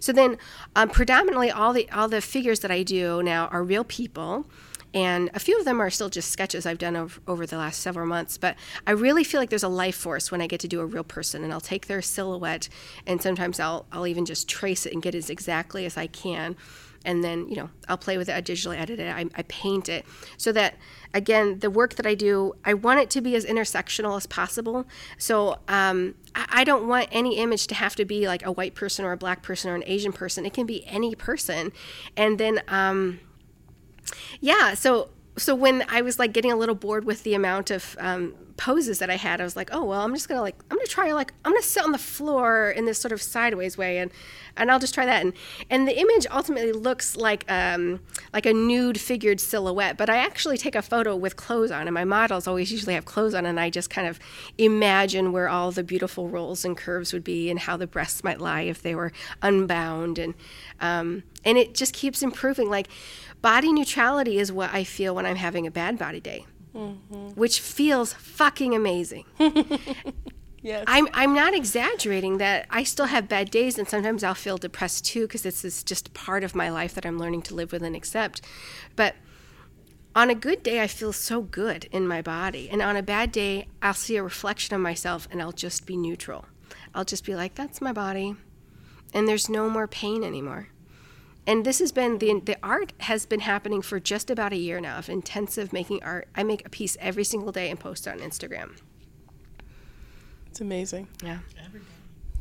[0.00, 0.36] so then
[0.76, 4.46] um, predominantly all the all the figures that i do now are real people
[4.94, 7.80] and a few of them are still just sketches I've done over, over the last
[7.80, 8.38] several months.
[8.38, 10.86] But I really feel like there's a life force when I get to do a
[10.86, 12.70] real person, and I'll take their silhouette,
[13.06, 16.56] and sometimes I'll I'll even just trace it and get as exactly as I can
[17.04, 19.88] and then you know i'll play with it i digitally edit it I, I, paint
[19.88, 20.04] it.
[20.36, 20.74] So that
[21.14, 24.86] again the work that i do i want it to be as intersectional as possible.
[25.16, 28.74] So um, I, I, don't want any image to have to be like a white
[28.74, 30.44] person or a black person or an asian person.
[30.44, 31.72] It can be any person.
[32.16, 33.20] And then um,
[34.40, 37.96] yeah so so when I was like getting a little bored with the amount of
[37.98, 40.76] um, poses that I had, I was like, oh well, I'm just gonna like I'm
[40.76, 43.98] gonna try like I'm gonna sit on the floor in this sort of sideways way,
[43.98, 44.10] and
[44.56, 45.22] and I'll just try that.
[45.22, 45.32] And
[45.70, 48.00] and the image ultimately looks like um,
[48.34, 51.94] like a nude figured silhouette, but I actually take a photo with clothes on, and
[51.94, 54.18] my models always usually have clothes on, and I just kind of
[54.58, 58.40] imagine where all the beautiful rolls and curves would be, and how the breasts might
[58.40, 60.34] lie if they were unbound, and
[60.80, 62.68] um, and it just keeps improving.
[62.68, 62.88] Like
[63.42, 67.28] body neutrality is what I feel when I'm having a bad body day, mm-hmm.
[67.30, 69.24] which feels fucking amazing.
[70.62, 70.84] yes.
[70.86, 75.04] I'm, I'm not exaggerating that I still have bad days and sometimes I'll feel depressed
[75.04, 77.82] too because this is just part of my life that I'm learning to live with
[77.82, 78.40] and accept.
[78.96, 79.14] But
[80.14, 82.68] on a good day, I feel so good in my body.
[82.68, 85.96] And on a bad day, I'll see a reflection of myself and I'll just be
[85.96, 86.46] neutral.
[86.94, 88.34] I'll just be like, that's my body.
[89.14, 90.68] And there's no more pain anymore
[91.48, 94.80] and this has been the the art has been happening for just about a year
[94.80, 96.28] now of intensive making art.
[96.36, 98.76] I make a piece every single day and post on Instagram.
[100.48, 101.08] It's amazing.
[101.24, 101.38] Yeah.
[101.64, 101.86] Every day.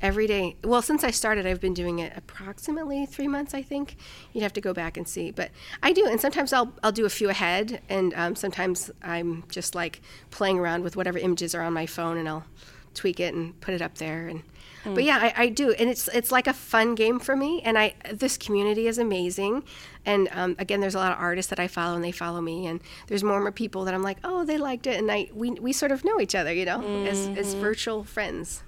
[0.01, 0.55] Every day.
[0.63, 3.53] Well, since I started, I've been doing it approximately three months.
[3.53, 3.95] I think
[4.33, 5.51] you'd have to go back and see, but
[5.81, 6.05] I do.
[6.05, 10.01] And sometimes I'll I'll do a few ahead, and um, sometimes I'm just like
[10.31, 12.45] playing around with whatever images are on my phone, and I'll
[12.93, 14.43] tweak it and put it up there and
[14.87, 14.95] mm.
[14.95, 17.77] but yeah I, I, do and it's it's like a fun game for me and
[17.77, 19.63] i this community is amazing
[20.05, 22.65] and um, again there's a lot of artists that i follow and they follow me
[22.67, 25.29] and there's more and more people that i'm like oh they liked it and i
[25.33, 27.07] we, we sort of know each other you know mm-hmm.
[27.07, 27.61] as, as mm-hmm.
[27.61, 28.63] virtual friends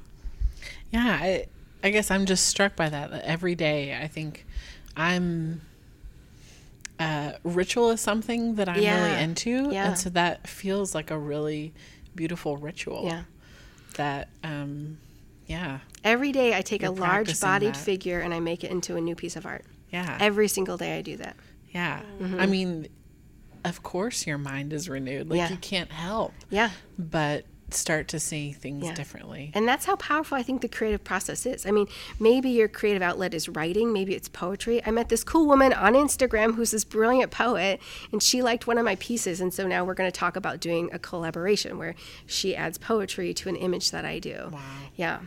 [0.92, 1.46] yeah I,
[1.84, 4.46] I guess i'm just struck by that, that every day i think
[4.96, 5.62] i'm
[7.00, 9.06] uh, ritual is something that i'm yeah.
[9.06, 9.88] really into yeah.
[9.88, 11.74] and so that feels like a really
[12.14, 13.24] beautiful ritual yeah
[14.00, 14.98] that um,
[15.50, 17.78] yeah every day i take a large bodied that.
[17.78, 20.98] figure and i make it into a new piece of art yeah every single day
[20.98, 21.36] i do that
[21.72, 22.40] yeah mm-hmm.
[22.40, 22.88] i mean
[23.66, 25.50] of course your mind is renewed like yeah.
[25.50, 28.94] you can't help yeah but start to see things yeah.
[28.94, 29.52] differently.
[29.54, 31.66] And that's how powerful I think the creative process is.
[31.66, 31.88] I mean,
[32.20, 34.82] maybe your creative outlet is writing, maybe it's poetry.
[34.86, 37.80] I met this cool woman on Instagram who's this brilliant poet,
[38.12, 39.42] and she liked one of my pieces.
[39.42, 41.96] And so now we're going to talk about doing a collaboration where
[42.26, 44.50] she adds poetry to an image that I do.
[44.52, 44.60] Wow.
[44.96, 45.20] Yeah.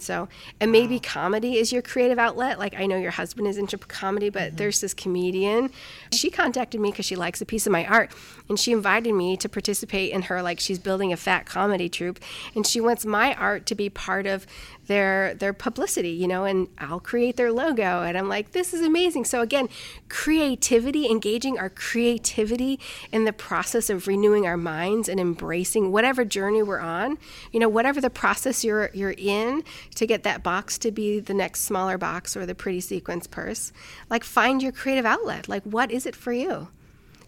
[0.00, 0.28] So,
[0.60, 1.00] and maybe wow.
[1.04, 2.58] comedy is your creative outlet.
[2.58, 4.56] Like I know your husband is into comedy, but mm-hmm.
[4.56, 5.70] there's this comedian.
[6.12, 8.12] She contacted me because she likes a piece of my art,
[8.48, 12.20] and she invited me to participate in her like she's building a fat comedy troupe,
[12.54, 14.46] and she wants my art to be part of
[14.86, 18.02] their their publicity, you know, and I'll create their logo.
[18.02, 19.24] And I'm like, this is amazing.
[19.24, 19.68] So again,
[20.08, 22.78] creativity, engaging our creativity
[23.12, 27.18] in the process of renewing our minds and embracing whatever journey we're on,
[27.52, 29.64] you know, whatever the process you're you're in
[29.94, 33.72] to get that box to be the next smaller box or the pretty sequence purse.
[34.10, 35.48] Like find your creative outlet.
[35.48, 36.68] Like what is it for you?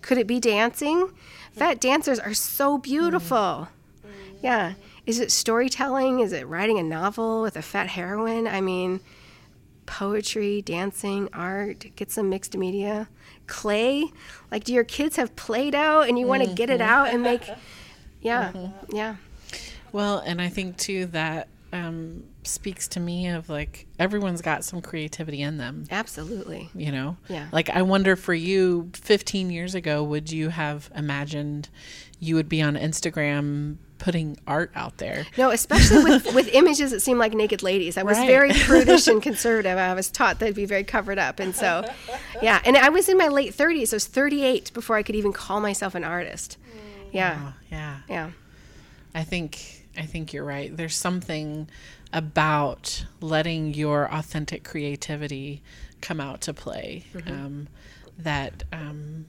[0.02, 1.10] Could it be dancing?
[1.52, 3.68] Fat dancers are so beautiful.
[4.04, 4.10] Mm.
[4.42, 4.74] Yeah
[5.06, 6.20] is it storytelling?
[6.20, 8.48] Is it writing a novel with a fat heroine?
[8.48, 9.00] I mean,
[9.86, 13.08] poetry, dancing, art, get some mixed media.
[13.46, 14.10] Clay?
[14.50, 16.56] Like, do your kids have Play Doh and you want to mm-hmm.
[16.56, 17.48] get it out and make.
[18.22, 18.96] Yeah, mm-hmm.
[18.96, 19.16] yeah.
[19.92, 24.80] Well, and I think too that um, speaks to me of like everyone's got some
[24.82, 25.84] creativity in them.
[25.90, 26.68] Absolutely.
[26.74, 27.48] You know, Yeah.
[27.52, 31.68] Like I wonder for you, 15 years ago, would you have imagined
[32.18, 35.26] you would be on Instagram putting art out there?
[35.38, 37.96] No, especially with, with images that seem like naked ladies.
[37.96, 38.26] I was Right.
[38.26, 39.78] very prudish and conservative.
[39.78, 41.40] I was taught that would be very covered up.
[41.40, 41.84] And so,
[42.42, 42.60] yeah.
[42.64, 43.92] And I was in my late 30s.
[43.92, 46.58] I was 38 before I could even call myself an artist.
[46.70, 46.78] Mm.
[47.12, 47.38] Yeah.
[47.42, 47.96] Oh, yeah.
[48.08, 48.30] Yeah.
[49.14, 50.76] I think I think you're right.
[50.76, 51.70] There's something
[52.12, 55.62] about letting your authentic creativity
[56.00, 57.32] come out to play Mm-hmm.
[57.32, 57.68] um,
[58.18, 59.26] that um,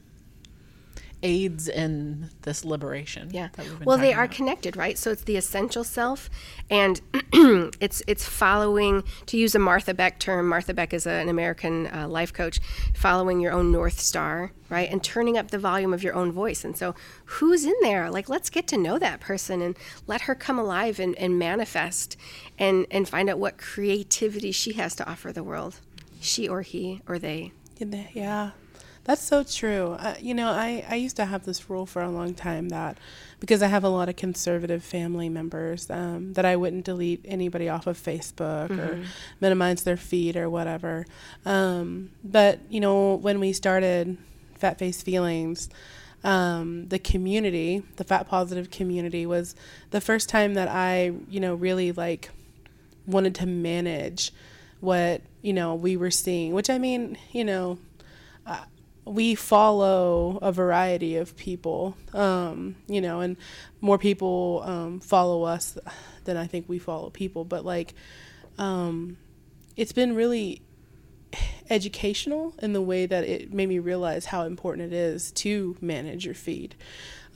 [1.23, 3.29] aids in this liberation.
[3.31, 3.49] Yeah.
[3.53, 4.35] that we've been Well, they are about.
[4.35, 4.97] connected, right?
[4.97, 6.29] So it's the essential self,
[6.69, 7.01] and
[7.81, 9.03] it's it's following.
[9.27, 12.59] To use a Martha Beck term, Martha Beck is a, an American uh, life coach.
[12.93, 16.63] Following your own north star, right, and turning up the volume of your own voice.
[16.63, 16.93] And so,
[17.25, 18.09] who's in there?
[18.09, 22.15] Like, let's get to know that person and let her come alive and, and manifest,
[22.59, 25.79] and and find out what creativity she has to offer the world.
[26.19, 27.51] She or he or they.
[28.13, 28.51] Yeah,
[29.07, 29.93] that's so true.
[29.93, 32.97] Uh, you know, I, I used to have this rule for a long time that
[33.39, 37.69] because I have a lot of conservative family members, um, that I wouldn't delete anybody
[37.69, 39.03] off of Facebook or
[39.39, 41.05] minimize their feed or whatever.
[41.45, 44.17] Um, but, you know, when we started
[44.55, 45.69] Fat Face Feelings,
[46.25, 49.55] um, the community, the fat positive community, was
[49.91, 52.29] the first time that I, you know, really like
[53.05, 54.33] wanted to manage
[54.79, 57.79] what you know we were seeing which i mean you know
[58.45, 58.63] uh,
[59.07, 63.37] we follow a variety of people um, you know and
[63.81, 65.77] more people um, follow us
[66.25, 67.93] than i think we follow people but like
[68.57, 69.17] um,
[69.75, 70.61] it's been really
[71.69, 76.25] educational in the way that it made me realize how important it is to manage
[76.25, 76.75] your feed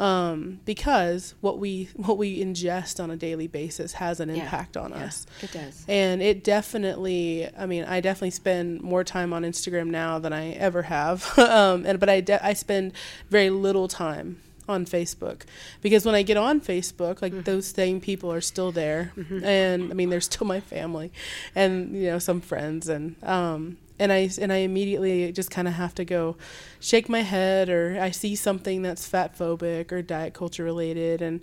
[0.02, 4.44] um, because what we what we ingest on a daily basis has an Yeah.
[4.44, 5.26] impact on Yeah, us.
[5.42, 5.86] it does.
[5.88, 10.52] and it definitely i mean i definitely spend more time on instagram now than i
[10.54, 11.32] ever have.
[11.38, 12.94] Um, and but i de- i spend
[13.30, 15.42] very little time on facebook
[15.82, 19.12] because when i get on facebook like those same people are still there.
[19.44, 21.12] And i mean they're still my family
[21.56, 25.76] and you know some friends and um and I and I immediately just kind of
[25.76, 26.36] have to go
[26.80, 31.40] shake my head or I see something that's fat phobic or diet culture related and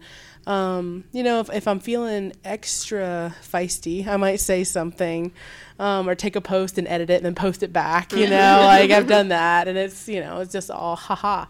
[0.46, 5.32] um, you know if, if I'm feeling extra feisty I might say something
[5.78, 8.60] um, or take a post and edit it and then post it back you know
[8.64, 11.46] like I've done that and it's you know it's just all haha.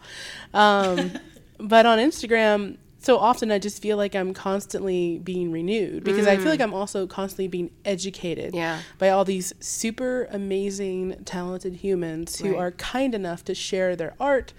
[0.52, 1.12] Um,
[1.58, 6.36] but on Instagram so often I just feel like I'm constantly being renewed because I
[6.36, 6.64] feel like mm.
[6.64, 8.80] I'm also constantly being educated Yeah.
[8.98, 12.58] by all these super amazing, talented humans who Right.
[12.58, 14.52] are kind enough to share their art,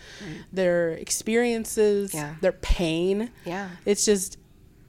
[0.53, 2.35] their experiences, Yeah.
[2.41, 3.29] their pain.
[3.45, 3.69] Yeah.
[3.85, 4.37] It's just,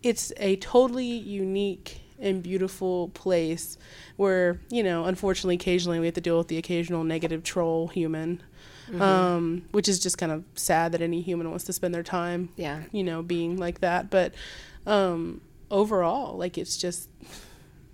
[0.03, 3.79] it's a totally unique and beautiful place
[4.17, 8.43] where, you know, unfortunately, occasionally we have to deal with the occasional negative troll human.
[8.91, 9.03] Mm-hmm.
[9.03, 12.49] Um, which is just kind of sad that any human wants to spend their time,
[12.57, 12.83] Yeah.
[12.93, 14.11] you know, being like that.
[14.11, 14.35] But
[14.87, 17.09] um, overall, like it's just,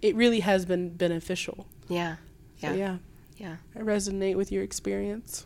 [0.00, 1.66] it really has been beneficial.
[1.88, 2.16] Yeah.
[2.60, 2.74] So, Yeah.
[2.74, 2.96] yeah,
[3.36, 3.56] Yeah.
[3.74, 5.44] I resonate with your experience.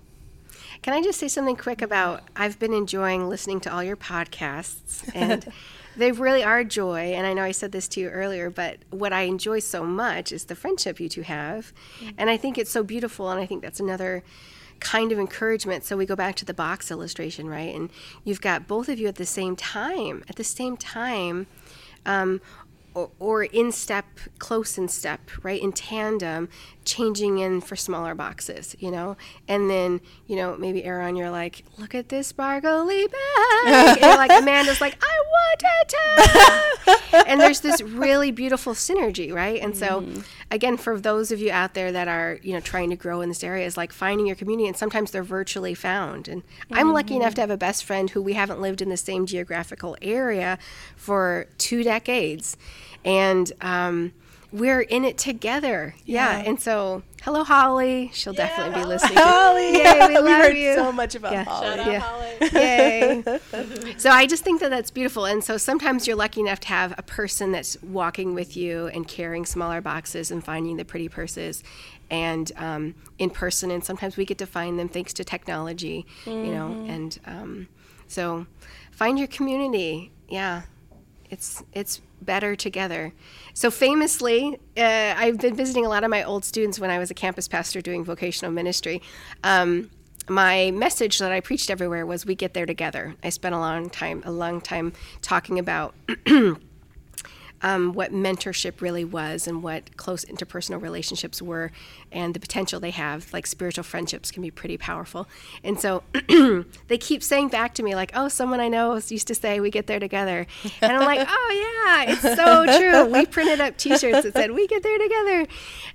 [0.83, 5.11] Can I just say something quick about I've been enjoying listening to all your podcasts
[5.15, 5.53] and
[5.97, 9.13] they really are joy and I know I said this to you earlier but what
[9.13, 11.73] I enjoy so much is the friendship you two have
[12.17, 14.23] and I think it's so beautiful and I think that's another
[14.81, 17.91] kind of encouragement so we go back to the box illustration right and
[18.25, 21.47] you've got both of you at the same time at the same time
[22.07, 22.41] um,
[22.95, 24.05] or, or in step,
[24.39, 26.49] close in step, right, in tandem,
[26.85, 29.17] changing in for smaller boxes, you know?
[29.47, 33.99] And then, you know, maybe Erin, you're like, look at this sparkly bag.
[34.03, 35.89] and like Amanda's like, I wanted
[37.17, 37.29] to.
[37.29, 39.61] and there's this really beautiful synergy, right?
[39.63, 40.05] And so,
[40.51, 43.29] again, for those of you out there that are, you know, trying to grow in
[43.29, 46.29] this area, is like finding your community, and sometimes they're virtually found.
[46.29, 46.43] And
[46.73, 49.27] I'm lucky enough to have a best friend who we haven't lived in the same
[49.27, 50.59] geographical area
[50.97, 52.57] for two decades,
[53.05, 54.13] and um,
[54.53, 55.95] we're in it together.
[56.05, 56.39] Yeah.
[56.39, 56.49] Yeah.
[56.49, 58.11] And so, hello, Holly.
[58.13, 59.17] She'll definitely be listening.
[59.21, 60.75] Holly, Yay, yeah, we we heard you.
[60.75, 61.45] so much about Yeah.
[61.45, 61.67] Holly.
[61.77, 62.51] Shout out, Holly!
[62.53, 63.23] Yay.
[63.99, 65.25] so I just think that that's beautiful.
[65.27, 69.07] And so sometimes you're lucky enough to have a person that's walking with you and
[69.07, 71.63] carrying smaller boxes and finding the pretty purses
[72.11, 73.71] and um, in person.
[73.71, 76.85] And sometimes we get to find them thanks to technology, you know.
[76.89, 77.69] And um,
[78.09, 78.47] so
[78.91, 80.11] find your community.
[80.29, 80.63] Yeah.
[81.31, 83.13] It's, it's better together.
[83.55, 87.11] So famously, uh, I've been visiting a lot of my old students when I was
[87.11, 89.03] a campus pastor doing vocational ministry.
[89.45, 89.91] Um,
[90.29, 93.17] my message that I preached everywhere was we get there together.
[93.23, 94.93] I spent a long time, a long time
[95.23, 95.95] talking about
[97.63, 101.71] um, what mentorship really was and what close interpersonal relationships were
[102.11, 103.33] and the potential they have.
[103.33, 105.29] Like spiritual friendships can be pretty powerful.
[105.63, 106.03] And so
[106.89, 109.71] they keep saying back to me, like, oh, someone I know used to say, we
[109.71, 110.47] get there together.
[110.81, 113.13] And I'm like, oh, yeah, it's so true.
[113.13, 115.47] We printed up t shirts that said, we get there together.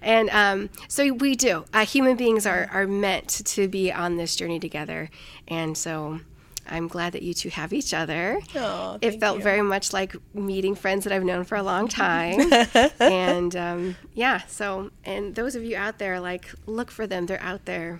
[0.01, 1.65] And um, so we do.
[1.73, 5.09] Uh, human beings are, are meant to be on this journey together.
[5.47, 6.19] And so
[6.67, 8.39] I'm glad that you two have each other.
[8.55, 9.43] Oh, it felt you.
[9.43, 12.51] very much like meeting friends that I've known for a long time.
[12.99, 17.25] and um, yeah, so, and those of you out there, like, look for them.
[17.25, 17.99] They're out there.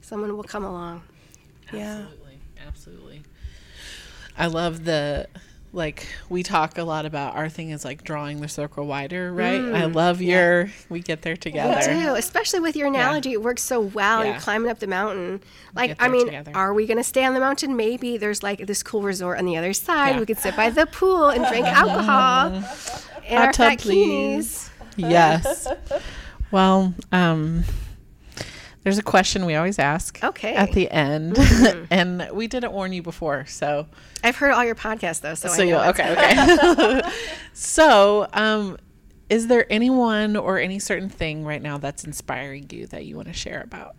[0.00, 1.02] Someone will come along.
[1.72, 1.98] Yeah.
[1.98, 2.38] Absolutely.
[2.66, 3.22] Absolutely.
[4.36, 5.26] I love the
[5.72, 9.60] like we talk a lot about our thing is like drawing the circle wider, right?
[9.60, 11.80] I love your we get there We together.
[11.92, 13.32] do, especially with your analogy.
[13.32, 14.24] It works so well.
[14.24, 14.32] Yeah.
[14.32, 15.40] You're climbing up the mountain.
[15.74, 16.52] Like, I mean, together.
[16.54, 17.76] are we going to stay on the mountain?
[17.76, 20.14] Maybe there's like this cool resort on the other side.
[20.14, 20.20] Yeah.
[20.20, 22.62] We could sit by the pool and drink alcohol.
[23.30, 24.70] our Hot tub, fat please.
[24.96, 25.10] bikinis.
[25.10, 25.68] Yes.
[26.50, 27.64] Well, um
[28.82, 30.54] there's a question we always ask Okay.
[30.54, 31.36] at the end,
[31.90, 33.86] and we didn't warn you before, so
[34.22, 37.02] I've heard all your podcasts though, so, so I you okay okay.
[37.52, 38.78] so, um,
[39.28, 43.28] is there anyone or any certain thing right now that's inspiring you that you want
[43.28, 43.94] to share about?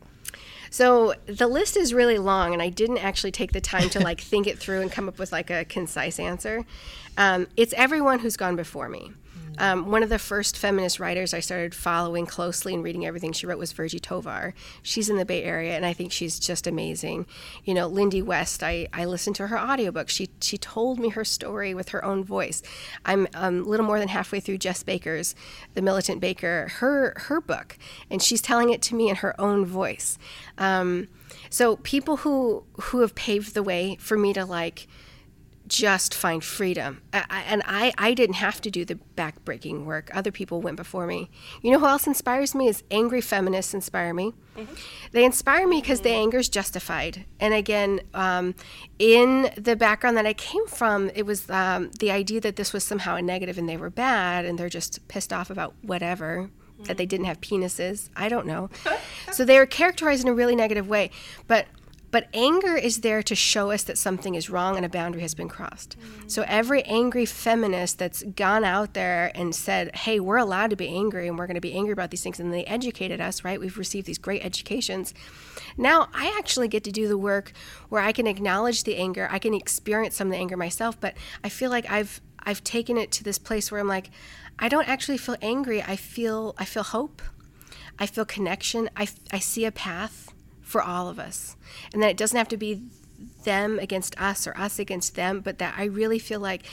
[0.71, 4.21] So the list is really long, and I didn't actually take the time to like
[4.21, 6.65] think it through and come up with like a concise answer.
[7.17, 9.11] Um, it's everyone who's gone before me.
[9.57, 13.45] Um, one of the first feminist writers I started following closely and reading everything she
[13.45, 14.53] wrote was Virgie Tovar.
[14.81, 17.25] She's in the Bay Area, and I think she's just amazing.
[17.65, 18.63] You know, Lindy West.
[18.63, 20.09] I, I listened to her audiobook.
[20.09, 22.61] She she told me her story with her own voice.
[23.05, 25.35] I'm um, a little more than halfway through Jess Baker's,
[25.73, 27.77] The Militant Baker, her her book,
[28.09, 30.17] and she's telling it to me in her own voice.
[30.57, 31.07] Um,
[31.49, 34.87] so people who who have paved the way for me to like
[35.69, 37.01] just find freedom.
[37.13, 40.09] I, I- and I, I didn't have to do the backbreaking work.
[40.13, 41.29] Other people went before me.
[41.61, 42.67] You know who else inspires me?
[42.67, 44.33] Is angry feminists inspire me.
[45.13, 47.23] They inspire me because the anger is justified.
[47.39, 48.55] And again, um,
[48.97, 52.83] in the background that I came from, it was um, the idea that this was
[52.83, 56.49] somehow a negative and they were bad and they're just pissed off about whatever.
[56.83, 58.09] That they didn't have penises.
[58.15, 58.69] I don't know.
[59.33, 61.11] so they were characterized in a really negative way.
[61.45, 61.67] But
[62.11, 65.35] but anger is there to show us that something is wrong and a boundary has
[65.35, 65.95] been crossed.
[66.27, 70.87] So every angry feminist that's gone out there and said, hey, we're allowed to be
[70.87, 73.59] angry and we're going to be angry about these things, and they educated us, right?
[73.59, 75.13] We've received these great educations.
[75.77, 77.51] Now I actually get to do the work
[77.89, 81.15] where I can acknowledge the anger, I can experience some of the anger myself, but
[81.43, 84.09] I feel like I've I've taken it to this place where I'm like,
[84.57, 85.81] I don't actually feel angry.
[85.83, 87.21] I feel I feel hope.
[87.99, 88.89] I feel connection.
[88.95, 90.33] I, I see a path
[90.69, 91.55] for all of us.
[91.91, 92.83] And that it doesn't have to be
[93.43, 96.63] them against us or us against them, but that I really feel like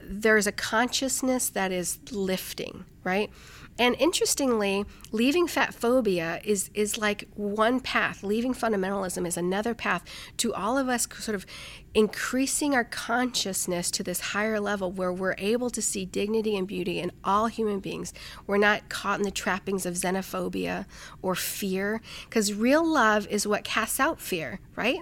[0.00, 3.30] there's a consciousness that is lifting, right?
[3.78, 8.24] And interestingly, leaving fat phobia is is like one path.
[8.24, 10.04] Leaving fundamentalism is another path
[10.38, 11.46] to all of us sort of
[11.94, 16.98] increasing our consciousness to this higher level where we're able to see dignity and beauty
[16.98, 18.12] in all human beings.
[18.46, 20.86] We're not caught in the trappings of xenophobia
[21.22, 25.00] or fear because real love is what casts out fear, right?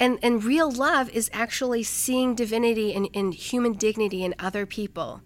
[0.00, 5.20] And, and real love is actually seeing divinity and, and human dignity in other people.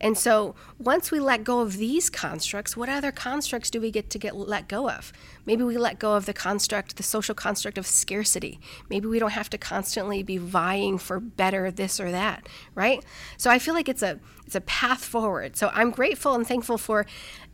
[0.00, 4.08] And so once we let go of these constructs, what other constructs do we get
[4.10, 5.12] to get let go of?
[5.44, 8.60] Maybe we let go of the construct, the social construct of scarcity.
[8.88, 13.04] Maybe we don't have to constantly be vying for better this or that, right?
[13.36, 15.56] So I feel like it's a it's a path forward.
[15.56, 17.06] So I'm grateful and thankful for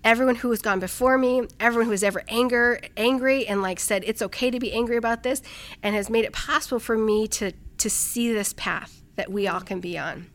[0.04, 4.02] everyone who has gone before me, everyone who has ever anger angry and like said
[4.06, 5.42] it's okay to be angry about this
[5.82, 9.60] and has made it possible for me to to see this path that we all
[9.60, 10.26] can be on.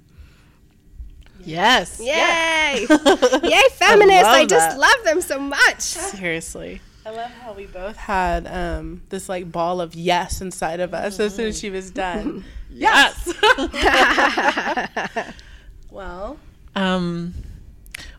[1.44, 2.00] Yes.
[2.00, 2.86] Yay!
[2.88, 2.88] Yay
[3.72, 4.28] feminists.
[4.28, 4.80] I, love just that.
[4.80, 5.82] love them so much.
[5.82, 6.82] Seriously.
[7.04, 11.20] I love how we both had um, this like ball of yes inside of us
[11.20, 12.44] as soon as she was done.
[12.74, 13.34] Yes.
[15.92, 16.38] Well,
[16.76, 17.34] Um,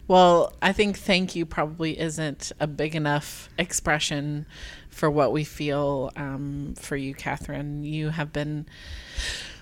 [0.08, 4.46] well, I think thank you probably isn't a big enough expression
[4.88, 7.84] for what we feel um, for you, Kathryn.
[7.84, 8.66] You have been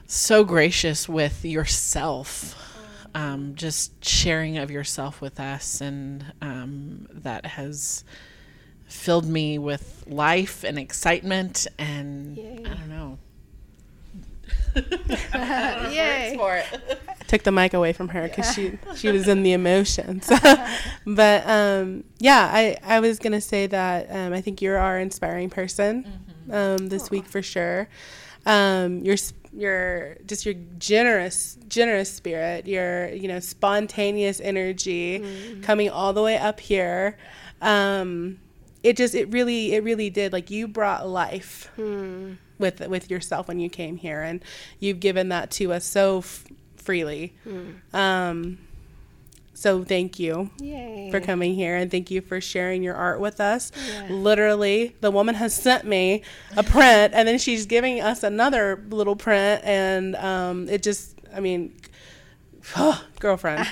[0.06, 2.56] so gracious with yourself,
[3.14, 8.04] um, just sharing of yourself with us, and um, that has
[8.86, 12.64] filled me with life and excitement, and Yay.
[12.64, 13.18] I don't know.
[15.90, 16.35] Yay.
[16.36, 16.66] for it.
[17.20, 20.28] I took the mic away from her because she she was in the emotions.
[21.06, 25.51] but um, yeah, I I was gonna say that um, I think you're our inspiring
[25.51, 26.06] person.
[26.51, 27.89] um, this week for sure.
[28.47, 35.24] Um, your s- your just your generous generous spirit, your you know spontaneous energy
[35.62, 37.18] coming all the way up here.
[37.60, 38.39] Um,
[38.82, 41.70] it just it really it really did like you brought life
[42.61, 44.45] with with yourself when you came here, and
[44.78, 46.45] you've given that to us so f-
[46.77, 47.35] freely.
[47.93, 48.59] Um,
[49.61, 51.11] so thank you Yay.
[51.11, 53.70] for coming here and thank you for sharing your art with us.
[54.09, 56.23] Literally, the woman has sent me
[56.57, 61.41] a print and then she's giving us another little print and um, it just, I
[61.41, 61.77] mean,
[63.20, 63.69] girlfriend,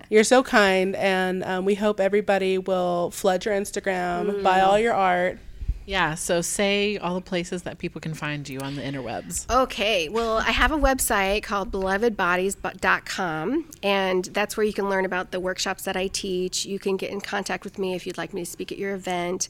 [0.10, 4.92] you're so kind and um, we hope everybody will flood your Instagram, buy all your
[4.92, 5.38] art.
[5.86, 6.14] Yeah.
[6.14, 9.50] So say all the places that people can find you on the interwebs.
[9.50, 15.32] Okay, well, I have a website called belovedbodies.com, and that's where you can learn about
[15.32, 16.64] the workshops that I teach.
[16.64, 18.94] You can get in contact with me if you'd like me to speak at your
[18.94, 19.48] event.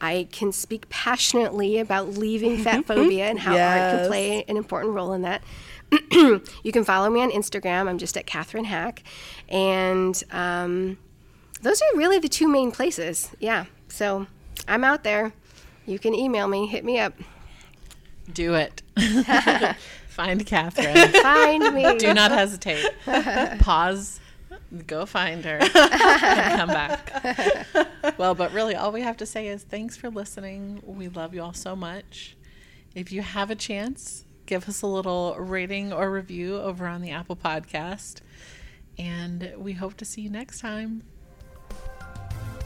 [0.00, 4.94] I can speak passionately about leaving fat phobia and how art can play an important
[4.94, 5.42] role in that.
[6.10, 7.88] you can follow me on Instagram.
[7.88, 9.02] I'm just at Kathryn Hack.
[9.48, 10.98] And um,
[11.60, 13.30] those are really the two main places.
[13.38, 14.26] Yeah, so
[14.66, 15.32] I'm out there.
[15.86, 17.14] You can email me, hit me up.
[18.32, 18.82] Do it.
[20.08, 21.12] find Kathryn.
[21.22, 21.98] Find me.
[21.98, 22.86] Do not hesitate.
[23.58, 24.20] Pause.
[24.86, 25.58] Go find her.
[25.60, 25.70] and
[26.58, 27.66] come back.
[28.18, 30.82] Well, but really, all we have to say is thanks for listening.
[30.84, 32.36] We love you all so much.
[32.94, 37.10] If you have a chance, give us a little rating or review over on the
[37.10, 38.20] Apple Podcast.
[38.98, 41.04] And we hope to see you next time.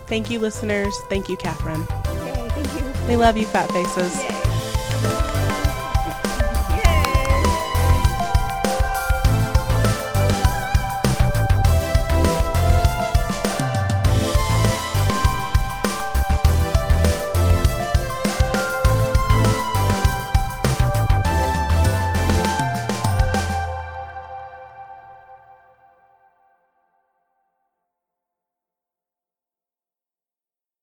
[0.06, 0.96] Thank you, listeners.
[1.08, 1.80] Thank you, Kathryn.
[2.24, 3.08] Yay, thank you.
[3.08, 4.22] We love you, fat faces.
[4.22, 4.45] Yay.